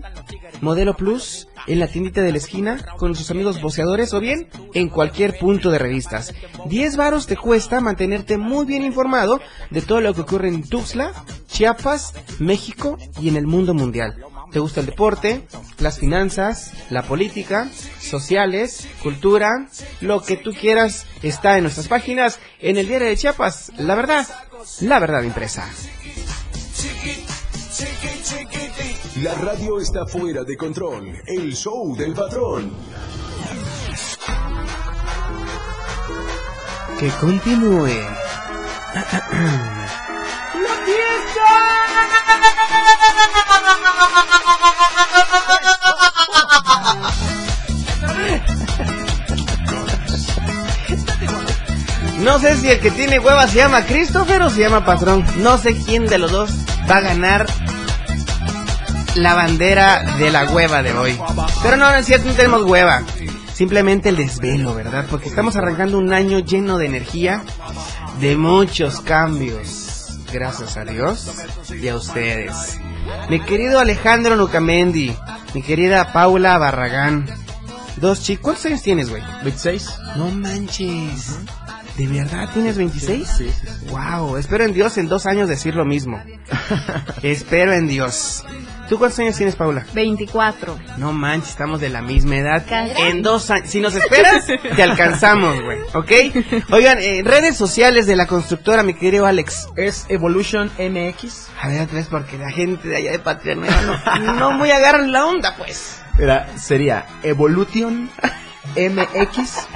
Modelo 0.60 0.94
Plus, 0.94 1.48
en 1.66 1.78
la 1.78 1.86
tiendita 1.86 2.20
de 2.20 2.32
la 2.32 2.38
esquina, 2.38 2.84
con 2.98 3.14
sus 3.14 3.30
amigos 3.30 3.60
boceadores 3.60 4.12
o 4.14 4.20
bien 4.20 4.48
en 4.74 4.88
cualquier 4.88 5.38
punto 5.38 5.70
de 5.70 5.78
revistas. 5.78 6.34
10 6.66 6.96
varos 6.96 7.26
te 7.26 7.36
cuesta 7.36 7.80
mantenerte 7.80 8.36
muy 8.36 8.66
bien 8.66 8.84
informado 8.84 9.40
de 9.70 9.82
todo 9.82 10.00
lo 10.00 10.14
que 10.14 10.22
ocurre 10.22 10.48
en 10.48 10.68
Tuxtla, 10.68 11.12
Chiapas, 11.46 12.14
México 12.38 12.98
y 13.20 13.28
en 13.28 13.36
el 13.36 13.46
mundo 13.46 13.74
mundial. 13.74 14.24
¿Te 14.52 14.58
gusta 14.58 14.80
el 14.80 14.86
deporte, 14.86 15.46
las 15.82 15.98
finanzas, 15.98 16.72
la 16.90 17.02
política, 17.02 17.68
sociales, 18.00 18.88
cultura? 19.02 19.68
Lo 20.00 20.22
que 20.22 20.36
tú 20.36 20.52
quieras 20.52 21.06
está 21.22 21.56
en 21.56 21.64
nuestras 21.64 21.88
páginas 21.88 22.38
en 22.60 22.76
el 22.76 22.86
diario 22.86 23.08
de 23.08 23.16
Chiapas. 23.16 23.72
La 23.76 23.94
verdad, 23.94 24.26
la 24.80 24.98
verdad 24.98 25.22
impresa. 25.22 25.68
La 29.22 29.34
radio 29.34 29.80
está 29.80 30.06
fuera 30.06 30.44
de 30.44 30.56
control. 30.56 31.20
El 31.26 31.54
show 31.54 31.94
del 31.96 32.14
patrón. 32.14 32.72
Que 36.98 37.08
continúe. 37.20 37.88
¡La 38.94 39.02
No 52.22 52.38
sé 52.38 52.56
si 52.56 52.70
el 52.70 52.78
que 52.78 52.92
tiene 52.92 53.18
hueva 53.18 53.48
se 53.48 53.56
llama 53.56 53.84
Christopher 53.84 54.42
o 54.42 54.50
se 54.50 54.60
llama 54.60 54.84
Patrón. 54.84 55.24
No 55.38 55.58
sé 55.58 55.74
quién 55.74 56.06
de 56.06 56.18
los 56.18 56.30
dos 56.30 56.50
va 56.88 56.98
a 56.98 57.00
ganar 57.00 57.46
la 59.16 59.34
bandera 59.34 60.16
de 60.18 60.30
la 60.30 60.44
hueva 60.44 60.84
de 60.84 60.92
hoy. 60.92 61.18
Pero 61.62 61.76
no, 61.76 61.92
es 61.92 62.06
cierto, 62.06 62.28
no 62.28 62.34
tenemos 62.34 62.62
hueva. 62.62 63.02
Simplemente 63.52 64.08
el 64.08 64.16
desvelo, 64.16 64.72
¿verdad? 64.74 65.06
Porque 65.10 65.28
estamos 65.28 65.56
arrancando 65.56 65.98
un 65.98 66.12
año 66.12 66.38
lleno 66.38 66.78
de 66.78 66.86
energía, 66.86 67.42
de 68.20 68.36
muchos 68.36 69.00
cambios. 69.00 70.20
Gracias 70.32 70.76
a 70.76 70.84
Dios 70.84 71.28
y 71.70 71.88
a 71.88 71.96
ustedes. 71.96 72.78
Mi 73.28 73.40
querido 73.40 73.80
Alejandro 73.80 74.36
Nucamendi, 74.36 75.14
mi 75.54 75.62
querida 75.62 76.12
Paula 76.12 76.56
Barragán. 76.56 77.26
Dos 77.96 78.22
chicos, 78.22 78.42
¿cuántos 78.42 78.66
años 78.66 78.82
tienes, 78.82 79.10
güey? 79.10 79.22
26. 79.42 79.90
No 80.16 80.30
manches. 80.30 81.38
¿De 81.96 82.06
verdad 82.06 82.48
tienes 82.52 82.78
26? 82.78 83.28
Sí, 83.28 83.50
sí, 83.50 83.52
sí. 83.52 83.86
Wow, 83.90 84.36
espero 84.36 84.64
en 84.64 84.72
Dios 84.72 84.96
en 84.96 85.08
dos 85.08 85.26
años 85.26 85.48
decir 85.48 85.74
lo 85.74 85.84
mismo. 85.84 86.22
espero 87.22 87.72
en 87.72 87.86
Dios. 87.86 88.44
¿Tú 88.88 88.98
cuántos 88.98 89.18
años 89.20 89.36
tienes, 89.36 89.56
Paula? 89.56 89.86
24. 89.94 90.78
No 90.98 91.12
manches, 91.12 91.50
estamos 91.50 91.80
de 91.80 91.88
la 91.88 92.02
misma 92.02 92.36
edad. 92.36 92.64
En 92.98 93.22
dos 93.22 93.50
años. 93.50 93.70
Si 93.70 93.80
nos 93.80 93.94
esperas, 93.94 94.46
te 94.46 94.82
alcanzamos, 94.82 95.62
güey. 95.62 95.78
¿Ok? 95.94 96.10
Oigan, 96.70 96.98
eh, 97.00 97.22
redes 97.24 97.56
sociales 97.56 98.06
de 98.06 98.16
la 98.16 98.26
constructora, 98.26 98.82
mi 98.82 98.94
querido 98.94 99.26
Alex. 99.26 99.68
Es 99.76 100.06
Evolution 100.08 100.70
MX. 100.78 101.48
A 101.60 101.68
ver, 101.68 101.82
otra 101.82 101.96
vez, 101.96 102.08
porque 102.10 102.36
la 102.38 102.50
gente 102.50 102.88
de 102.88 102.96
allá 102.96 103.12
de 103.12 103.18
Patria 103.18 103.54
Nueva 103.54 104.18
no, 104.20 104.34
no 104.34 104.52
muy 104.52 104.70
agarran 104.70 105.12
la 105.12 105.26
onda, 105.26 105.56
pues. 105.56 106.02
Era, 106.18 106.46
sería 106.58 107.06
Evolution 107.22 108.10
mx.rs. 108.76 109.68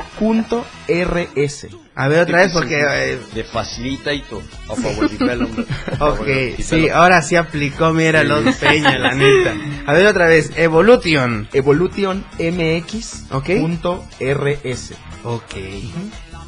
A 1.98 2.08
ver, 2.08 2.20
otra 2.20 2.38
vez, 2.40 2.52
porque... 2.52 2.78
eh, 2.80 3.18
De 3.34 3.44
Facilitator 3.44 4.42
of 4.68 4.84
Our 4.84 5.08
Development. 5.10 5.68
of 5.98 6.00
our 6.00 6.20
Ok, 6.20 6.26
sí, 6.58 6.88
ahora 6.90 7.22
sí 7.22 7.36
aplicó, 7.36 7.92
mira, 7.92 8.22
los 8.22 8.54
Peña, 8.56 8.98
la 8.98 9.12
neta. 9.14 9.54
A 9.86 9.92
ver, 9.94 10.06
otra 10.06 10.26
vez, 10.26 10.52
Evolution. 10.56 11.48
Evolution 11.52 12.24
MX. 12.38 13.30
Ok. 13.32 13.50
Punto 13.60 14.04
RS. 14.20 14.92
Ok. 15.24 15.54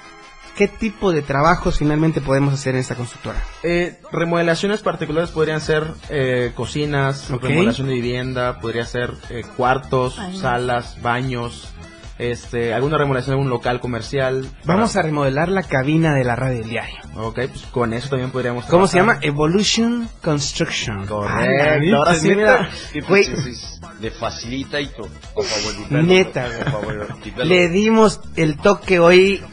qué 0.55 0.67
tipo 0.67 1.11
de 1.11 1.21
trabajos 1.21 1.79
finalmente 1.79 2.21
podemos 2.21 2.53
hacer 2.53 2.75
en 2.75 2.81
esta 2.81 2.95
constructora. 2.95 3.41
Eh, 3.63 3.99
remodelaciones 4.11 4.81
particulares 4.81 5.31
podrían 5.31 5.61
ser 5.61 5.85
eh, 6.09 6.51
cocinas, 6.55 7.29
remodelación 7.29 7.87
de 7.87 7.93
vivienda, 7.93 8.59
podría 8.59 8.85
ser 8.85 9.11
eh, 9.29 9.43
cuartos, 9.57 10.19
Ay. 10.19 10.37
salas, 10.37 11.01
baños, 11.01 11.73
este, 12.19 12.73
alguna 12.73 12.97
remodelación 12.97 13.35
de 13.35 13.41
algún 13.41 13.49
local 13.49 13.79
comercial. 13.79 14.47
Vamos 14.65 14.95
a 14.95 15.01
remodelar 15.01 15.49
la 15.49 15.63
cabina 15.63 16.13
de 16.13 16.23
la 16.23 16.35
radio 16.35 16.59
del 16.59 16.69
diario. 16.69 16.99
Ok, 17.15 17.35
pues 17.35 17.65
con 17.71 17.93
eso 17.93 18.09
también 18.09 18.31
podríamos 18.31 18.65
¿Cómo 18.65 18.87
se 18.87 18.97
llama? 18.97 19.17
Evolution 19.21 20.07
Construction. 20.23 21.05
Correcto, 21.07 21.97
ahora 21.97 22.15
sí, 22.15 22.29
mira. 22.29 22.69
Güey, 23.07 23.21
is 23.21 23.79
The 24.01 24.11
Facilitator 24.11 25.07
of 25.33 25.65
Our 25.65 25.73
Development. 25.73 26.07
Neta, 26.07 26.47
güey. 26.83 27.47
Le 27.47 27.69
dimos 27.69 28.21
el 28.35 28.57
toque 28.57 28.99
hoy 28.99 29.43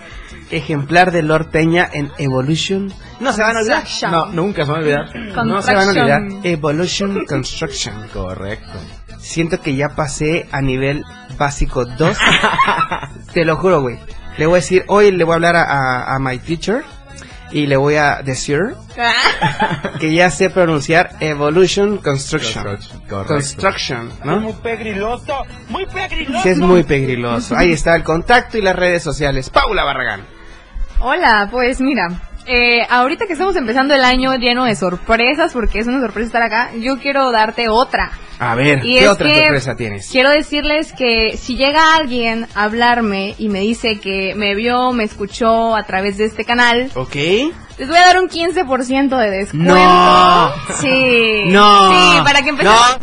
ejemplar 0.51 1.11
de 1.13 1.23
Lord 1.23 1.51
Peña 1.51 1.89
en 1.93 2.11
Evolution. 2.19 2.93
No 3.21 3.33
se 3.33 3.43
van 3.43 3.57
a 3.57 3.61
olvidar. 3.61 3.79
Construction. 3.83 4.11
No, 4.11 4.27
nunca 4.27 4.65
se 4.65 4.71
van 4.73 4.81
a 4.81 4.83
olvidar. 4.85 5.17
No 5.47 5.63
se 5.63 5.75
van 5.75 5.87
a 5.89 5.91
olvidar. 5.91 6.23
Evolution 6.45 7.25
Construction. 7.27 7.95
Correcto. 8.13 8.79
Siento 9.19 9.61
que 9.61 9.75
ya 9.77 9.91
pasé 9.91 10.49
a 10.51 10.61
nivel 10.63 11.03
básico 11.39 11.85
2. 11.85 12.17
Te 13.35 13.45
lo 13.45 13.57
juro, 13.57 13.83
güey. 13.83 13.99
Le 14.39 14.47
voy 14.47 14.55
a 14.55 14.61
decir, 14.63 14.85
hoy 14.89 15.11
le 15.11 15.25
voy 15.25 15.33
a 15.33 15.35
hablar 15.37 15.57
a, 15.57 15.63
a- 15.65 16.15
a 16.15 16.19
my 16.19 16.39
teacher. 16.39 16.83
y 17.53 17.67
le 17.67 17.77
voy 17.77 17.97
a 17.97 18.23
decir 18.23 18.61
que 19.99 20.15
ya 20.15 20.31
sé 20.31 20.51
pronunciar 20.51 21.17
Evolution 21.21 21.99
Construction. 21.99 22.65
Construction, 23.27 24.09
¿no? 24.25 24.41
Muy 24.41 24.53
pegriloso, 24.55 25.43
muy 25.69 25.85
pegriloso. 25.87 26.43
Sí, 26.45 26.49
es 26.51 26.59
muy 26.59 26.83
pegriloso. 26.85 27.57
Ahí 27.57 27.73
está 27.73 27.97
el 27.97 28.05
contacto 28.05 28.57
y 28.57 28.63
las 28.63 28.77
redes 28.77 29.03
sociales. 29.03 29.51
Paula 29.51 29.83
Barragán. 29.85 30.21
Hola, 31.03 31.49
pues 31.51 31.81
mira, 31.81 32.09
eh, 32.47 32.87
ahorita 32.91 33.27
que 33.27 33.33
estamos 33.33 33.57
empezando 33.57 33.95
el 33.95 34.05
año 34.05 34.35
lleno 34.37 34.65
de 34.65 34.77
sorpresas, 34.77 35.53
porque 35.55 35.79
es 35.79 35.87
una 35.87 35.99
sorpresa 36.01 36.27
estar 36.27 36.43
acá, 36.43 36.71
yo 36.79 36.99
quiero 36.99 37.33
darte 37.33 37.71
otra. 37.71 38.11
A 38.39 38.55
ver, 38.55 38.81
Y 38.85 38.99
¿qué 38.99 39.09
otra 39.09 39.35
sorpresa 39.35 39.77
tienes? 39.77 40.11
Quiero 40.11 40.29
decirles 40.31 40.93
que 40.93 41.37
si 41.39 41.57
llega 41.57 41.95
alguien 41.97 42.47
a 42.55 42.65
hablarme 42.65 43.35
y 43.39 43.49
me 43.49 43.61
dice 43.61 43.99
que 43.99 44.35
me 44.35 44.55
vio, 44.55 44.93
me 44.93 45.05
escuchó 45.05 45.75
a 45.75 45.85
través 45.85 46.19
de 46.19 46.25
este 46.27 46.45
canal, 46.45 46.91
¿Ok? 46.95 47.15
les 47.15 47.89
voy 47.89 47.97
a 47.97 48.07
dar 48.07 48.19
un 48.19 48.29
15% 48.29 49.17
de 49.19 49.31
descuento. 49.31 49.75
No. 49.75 50.53
Sí. 50.81 51.45
No. 51.47 51.93
Sí, 51.93 52.19
para 52.25 52.43
que 52.43 52.51
empecemos. 52.51 52.99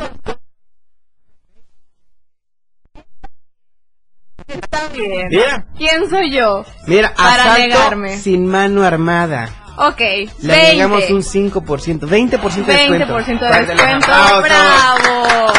Está 4.47 4.87
bien. 4.93 5.27
Mira. 5.29 5.65
¿Quién 5.77 6.09
soy 6.09 6.31
yo? 6.31 6.65
Mira, 6.87 7.13
Para 7.13 7.43
asalto 7.43 7.59
negarme. 7.67 8.17
sin 8.17 8.47
mano 8.47 8.83
armada. 8.83 9.49
Ok, 9.77 9.99
Le 9.99 10.27
20. 10.41 10.53
agregamos 10.65 11.09
un 11.11 11.21
5%, 11.21 11.99
20% 12.07 12.65
de 12.65 12.73
descuento. 12.73 13.17
20% 13.17 13.39
de 13.39 13.65
descuento. 13.65 14.11
aplausos. 14.11 14.43
¡Bravo! 14.43 15.53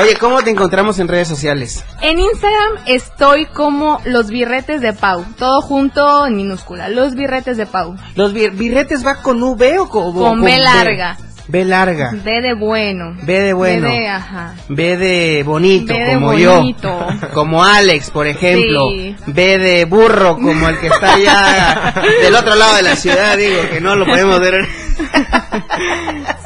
Oye, 0.00 0.16
¿cómo 0.16 0.40
te 0.42 0.50
encontramos 0.50 0.98
en 1.00 1.08
redes 1.08 1.26
sociales? 1.26 1.84
En 2.00 2.20
Instagram 2.20 2.74
estoy 2.86 3.46
como 3.46 4.00
los 4.04 4.28
birretes 4.28 4.80
de 4.80 4.92
Pau. 4.92 5.24
Todo 5.36 5.60
junto 5.60 6.24
en 6.26 6.36
minúscula. 6.36 6.88
Los 6.88 7.14
birretes 7.16 7.56
de 7.56 7.66
Pau. 7.66 7.96
¿Los 8.14 8.32
bir- 8.32 8.52
birretes 8.52 9.04
va 9.04 9.16
con 9.16 9.42
V 9.42 9.78
o 9.80 9.88
con, 9.90 10.14
Con 10.14 10.40
B 10.42 10.56
larga. 10.58 11.18
B 11.48 11.64
larga. 11.64 12.10
B 12.12 12.42
de 12.42 12.52
bueno. 12.52 13.16
B 13.22 13.40
de 13.40 13.52
bueno. 13.54 13.88
B 13.88 13.94
de, 14.00 14.08
ajá. 14.08 14.54
B 14.68 14.96
de 14.98 15.42
bonito, 15.44 15.94
B 15.94 16.00
de 16.04 16.14
como 16.14 16.26
bonito. 16.26 17.08
yo. 17.20 17.28
Como 17.32 17.64
Alex, 17.64 18.10
por 18.10 18.26
ejemplo. 18.26 18.90
Sí. 18.90 19.16
B 19.26 19.58
de 19.58 19.84
burro, 19.86 20.36
como 20.36 20.68
el 20.68 20.78
que 20.78 20.88
está 20.88 21.14
allá 21.14 21.94
del 22.22 22.34
otro 22.34 22.54
lado 22.54 22.76
de 22.76 22.82
la 22.82 22.96
ciudad, 22.96 23.36
digo, 23.36 23.62
que 23.70 23.80
no 23.80 23.96
lo 23.96 24.04
podemos 24.06 24.38
ver. 24.40 24.54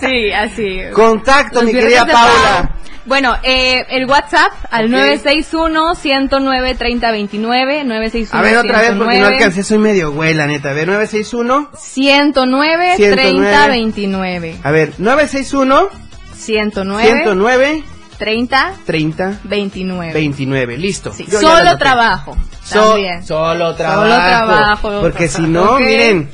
Sí, 0.00 0.32
así. 0.32 0.78
Contacto, 0.92 1.61
Los 1.62 1.64
mi 1.64 1.72
querida 1.72 2.05
Paula. 2.05 2.68
Pau. 2.68 2.82
Bueno, 3.05 3.36
eh, 3.42 3.84
el 3.90 4.07
WhatsApp 4.07 4.53
al 4.70 4.86
Ok. 4.86 4.92
961-109-3029. 4.92 7.84
961 7.84 8.38
A 8.38 8.42
ver, 8.42 8.57
otra 8.59 8.80
vez, 8.80 8.90
porque 8.90 9.18
no 9.18 9.26
109, 9.26 9.34
alcancé, 9.36 9.62
soy 9.64 9.78
medio 9.78 10.12
güey, 10.12 10.34
la 10.34 10.46
neta. 10.46 10.70
A 10.70 10.72
ver, 10.72 10.86
961. 10.88 11.70
109 11.76 12.94
30 12.96 13.68
29. 13.68 14.57
A 14.62 14.70
ver, 14.70 14.92
961 14.98 15.88
109 16.34 17.09
109 17.22 17.84
30 18.18 18.72
30 18.86 19.38
29. 19.44 20.12
29. 20.12 20.76
Listo. 20.78 21.12
Sí, 21.12 21.26
solo 21.30 21.76
trabajo. 21.78 22.36
So- 22.64 22.96
solo 23.26 23.74
trabajo. 23.74 24.05
trabajo. 24.07 25.00
Porque 25.00 25.28
si 25.28 25.42
no, 25.48 25.72
Ok. 25.74 25.80
miren, 25.80 26.30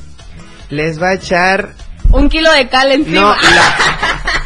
les 0.69 1.01
va 1.01 1.09
a 1.09 1.13
echar. 1.13 1.73
Un 2.11 2.29
kilo 2.29 2.51
de 2.51 2.67
cal 2.69 2.87
No, 2.89 2.93
encima. 2.95 3.37
la, 3.41 4.31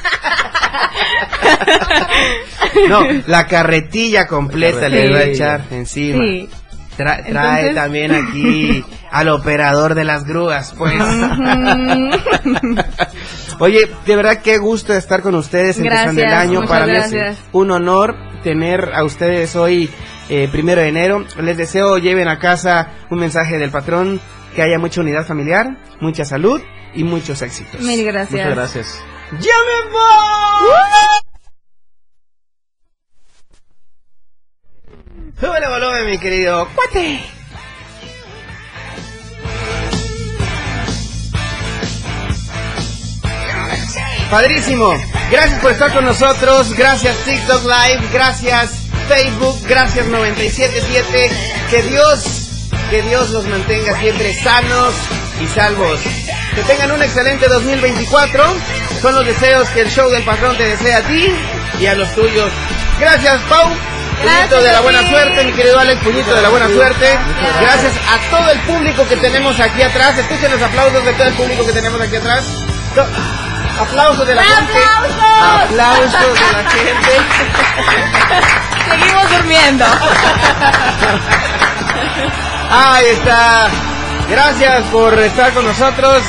no, 2.89 3.01
la 3.27 3.47
carretilla 3.47 4.27
completa 4.27 4.89
les 4.89 5.11
va 5.13 5.19
a 5.19 5.23
echar 5.23 5.61
encima. 5.71 6.23
Sí. 6.23 6.49
Tra- 6.97 7.25
trae 7.25 7.29
Entonces- 7.29 7.75
también 7.75 8.11
aquí 8.13 8.83
al 9.11 9.29
operador 9.29 9.95
de 9.95 10.03
las 10.03 10.25
grúas, 10.25 10.73
pues. 10.77 10.93
Oye, 13.59 13.89
de 14.05 14.15
verdad 14.15 14.39
qué 14.43 14.57
gusto 14.57 14.93
estar 14.93 15.21
con 15.21 15.35
ustedes 15.35 15.77
empezando 15.79 16.21
el 16.21 16.33
año. 16.33 16.65
Para 16.65 16.85
mí 16.85 16.93
es 16.95 17.37
un 17.51 17.71
honor 17.71 18.15
tener 18.43 18.91
a 18.93 19.03
ustedes 19.03 19.55
hoy, 19.55 19.89
eh, 20.29 20.47
primero 20.51 20.81
de 20.81 20.89
enero. 20.89 21.25
Les 21.41 21.57
deseo 21.57 21.97
lleven 21.97 22.27
a 22.27 22.39
casa 22.39 22.89
un 23.09 23.19
mensaje 23.19 23.57
del 23.57 23.71
patrón, 23.71 24.19
que 24.55 24.61
haya 24.61 24.77
mucha 24.79 25.01
unidad 25.01 25.25
familiar, 25.25 25.77
mucha 25.99 26.25
salud 26.25 26.61
y 26.93 27.03
muchos 27.03 27.41
éxitos. 27.41 27.81
Mil 27.81 28.03
gracias. 28.05 28.31
Muchas 28.31 28.55
gracias. 28.55 28.99
¡Ya 29.39 29.55
me 29.65 29.91
voy! 29.91 31.23
Súbele 35.39 35.67
volumen, 35.67 36.05
mi 36.05 36.17
querido 36.19 36.67
cuate. 36.75 37.19
Padrísimo. 44.29 44.93
Gracias 45.31 45.59
por 45.61 45.71
estar 45.71 45.93
con 45.93 46.05
nosotros. 46.05 46.73
Gracias 46.75 47.15
TikTok 47.25 47.63
Live. 47.63 48.09
Gracias 48.11 48.87
Facebook. 49.07 49.59
Gracias 49.67 50.07
977. 50.07 51.29
Que 51.69 51.81
Dios, 51.83 52.69
que 52.89 53.01
Dios 53.03 53.29
los 53.31 53.45
mantenga 53.47 53.99
siempre 53.99 54.33
sanos 54.33 54.93
y 55.39 55.47
salvos. 55.47 55.99
Que 56.55 56.63
tengan 56.63 56.91
un 56.91 57.01
excelente 57.01 57.47
2024. 57.47 58.43
Son 59.03 59.13
los 59.13 59.25
deseos 59.25 59.67
que 59.71 59.81
el 59.81 59.89
show 59.89 60.09
del 60.09 60.23
patrón 60.23 60.55
te 60.55 60.63
desea 60.63 60.99
a 60.99 61.01
ti 61.01 61.35
y 61.77 61.85
a 61.87 61.93
los 61.93 62.09
tuyos. 62.15 62.49
Gracias, 62.97 63.41
Pau. 63.49 63.67
Puñito 63.67 64.61
de 64.61 64.71
la 64.71 64.79
buena 64.79 65.01
suerte, 65.09 65.43
mi 65.43 65.51
querido 65.51 65.77
Alex, 65.77 66.01
puñito 66.01 66.33
de 66.33 66.41
la 66.41 66.47
buena 66.47 66.69
suerte. 66.69 67.19
Gracias 67.59 67.91
a 67.97 68.17
todo 68.31 68.49
el 68.49 68.59
público 68.59 69.05
que 69.09 69.17
tenemos 69.17 69.59
aquí 69.59 69.81
atrás. 69.81 70.17
Escuchen 70.17 70.51
los 70.51 70.61
aplausos 70.61 71.03
de 71.03 71.11
todo 71.15 71.27
el 71.27 71.33
público 71.33 71.65
que 71.65 71.73
tenemos 71.73 71.99
aquí 71.99 72.15
atrás. 72.15 72.45
Aplausos 73.81 74.25
de 74.25 74.35
la 74.35 74.41
gente. 74.41 74.79
Aplausos 75.65 76.11
de 76.13 76.53
la 76.53 76.69
gente. 76.69 77.11
Seguimos 78.89 79.29
durmiendo. 79.31 79.85
Ahí 82.71 83.05
está. 83.07 83.67
Gracias 84.29 84.83
por 84.93 85.19
estar 85.19 85.53
con 85.53 85.65
nosotros. 85.65 86.23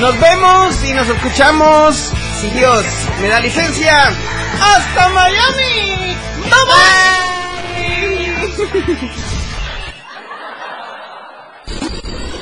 Nos 0.00 0.20
vemos 0.20 0.84
y 0.84 0.92
nos 0.92 1.08
escuchamos. 1.08 1.96
Si 2.40 2.50
Dios 2.50 2.84
me 3.20 3.28
da 3.28 3.40
licencia. 3.40 4.08
¡Hasta 4.60 5.08
Miami! 5.08 6.16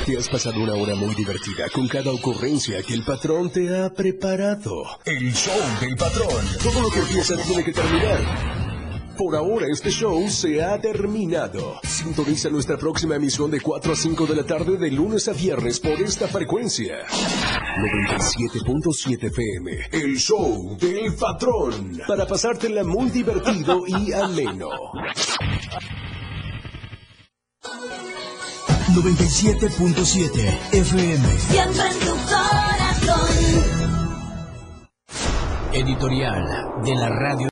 Te 0.05 0.17
has 0.17 0.29
pasado 0.29 0.59
una 0.59 0.73
hora 0.73 0.95
muy 0.95 1.15
divertida 1.15 1.67
con 1.73 1.87
cada 1.87 2.11
ocurrencia 2.11 2.83
que 2.83 2.93
el 2.93 3.03
patrón 3.03 3.49
te 3.49 3.75
ha 3.75 3.89
preparado. 3.89 4.99
El 5.05 5.33
show 5.33 5.59
del 5.79 5.95
patrón. 5.95 6.45
Todo 6.61 6.81
lo 6.81 6.89
que 6.91 6.99
empieza 6.99 7.35
tiene 7.37 7.63
que 7.63 7.71
terminar. 7.71 8.64
Por 9.17 9.35
ahora 9.35 9.65
este 9.71 9.89
show 9.91 10.29
se 10.29 10.61
ha 10.61 10.77
terminado. 10.79 11.79
Sintoniza 11.83 12.49
nuestra 12.49 12.77
próxima 12.77 13.15
emisión 13.15 13.49
de 13.49 13.61
4 13.61 13.93
a 13.93 13.95
5 13.95 14.25
de 14.25 14.35
la 14.35 14.43
tarde 14.43 14.75
de 14.77 14.91
lunes 14.91 15.29
a 15.29 15.33
viernes 15.33 15.79
por 15.79 15.93
esta 16.01 16.27
frecuencia. 16.27 17.05
97.7 17.07 19.23
FM. 19.23 19.71
El 19.91 20.17
show 20.17 20.77
del 20.77 21.15
patrón. 21.15 22.01
Para 22.05 22.27
pasártela 22.27 22.83
muy 22.83 23.09
divertido 23.09 23.83
y 23.87 24.11
ameno. 24.11 24.67
97.7 28.93 30.73
FM. 30.73 31.39
Siempre 31.39 31.87
en 31.87 31.99
tu 31.99 32.11
corazón. 32.27 33.29
Editorial 35.73 36.43
de 36.85 36.95
la 36.95 37.09
radio. 37.09 37.35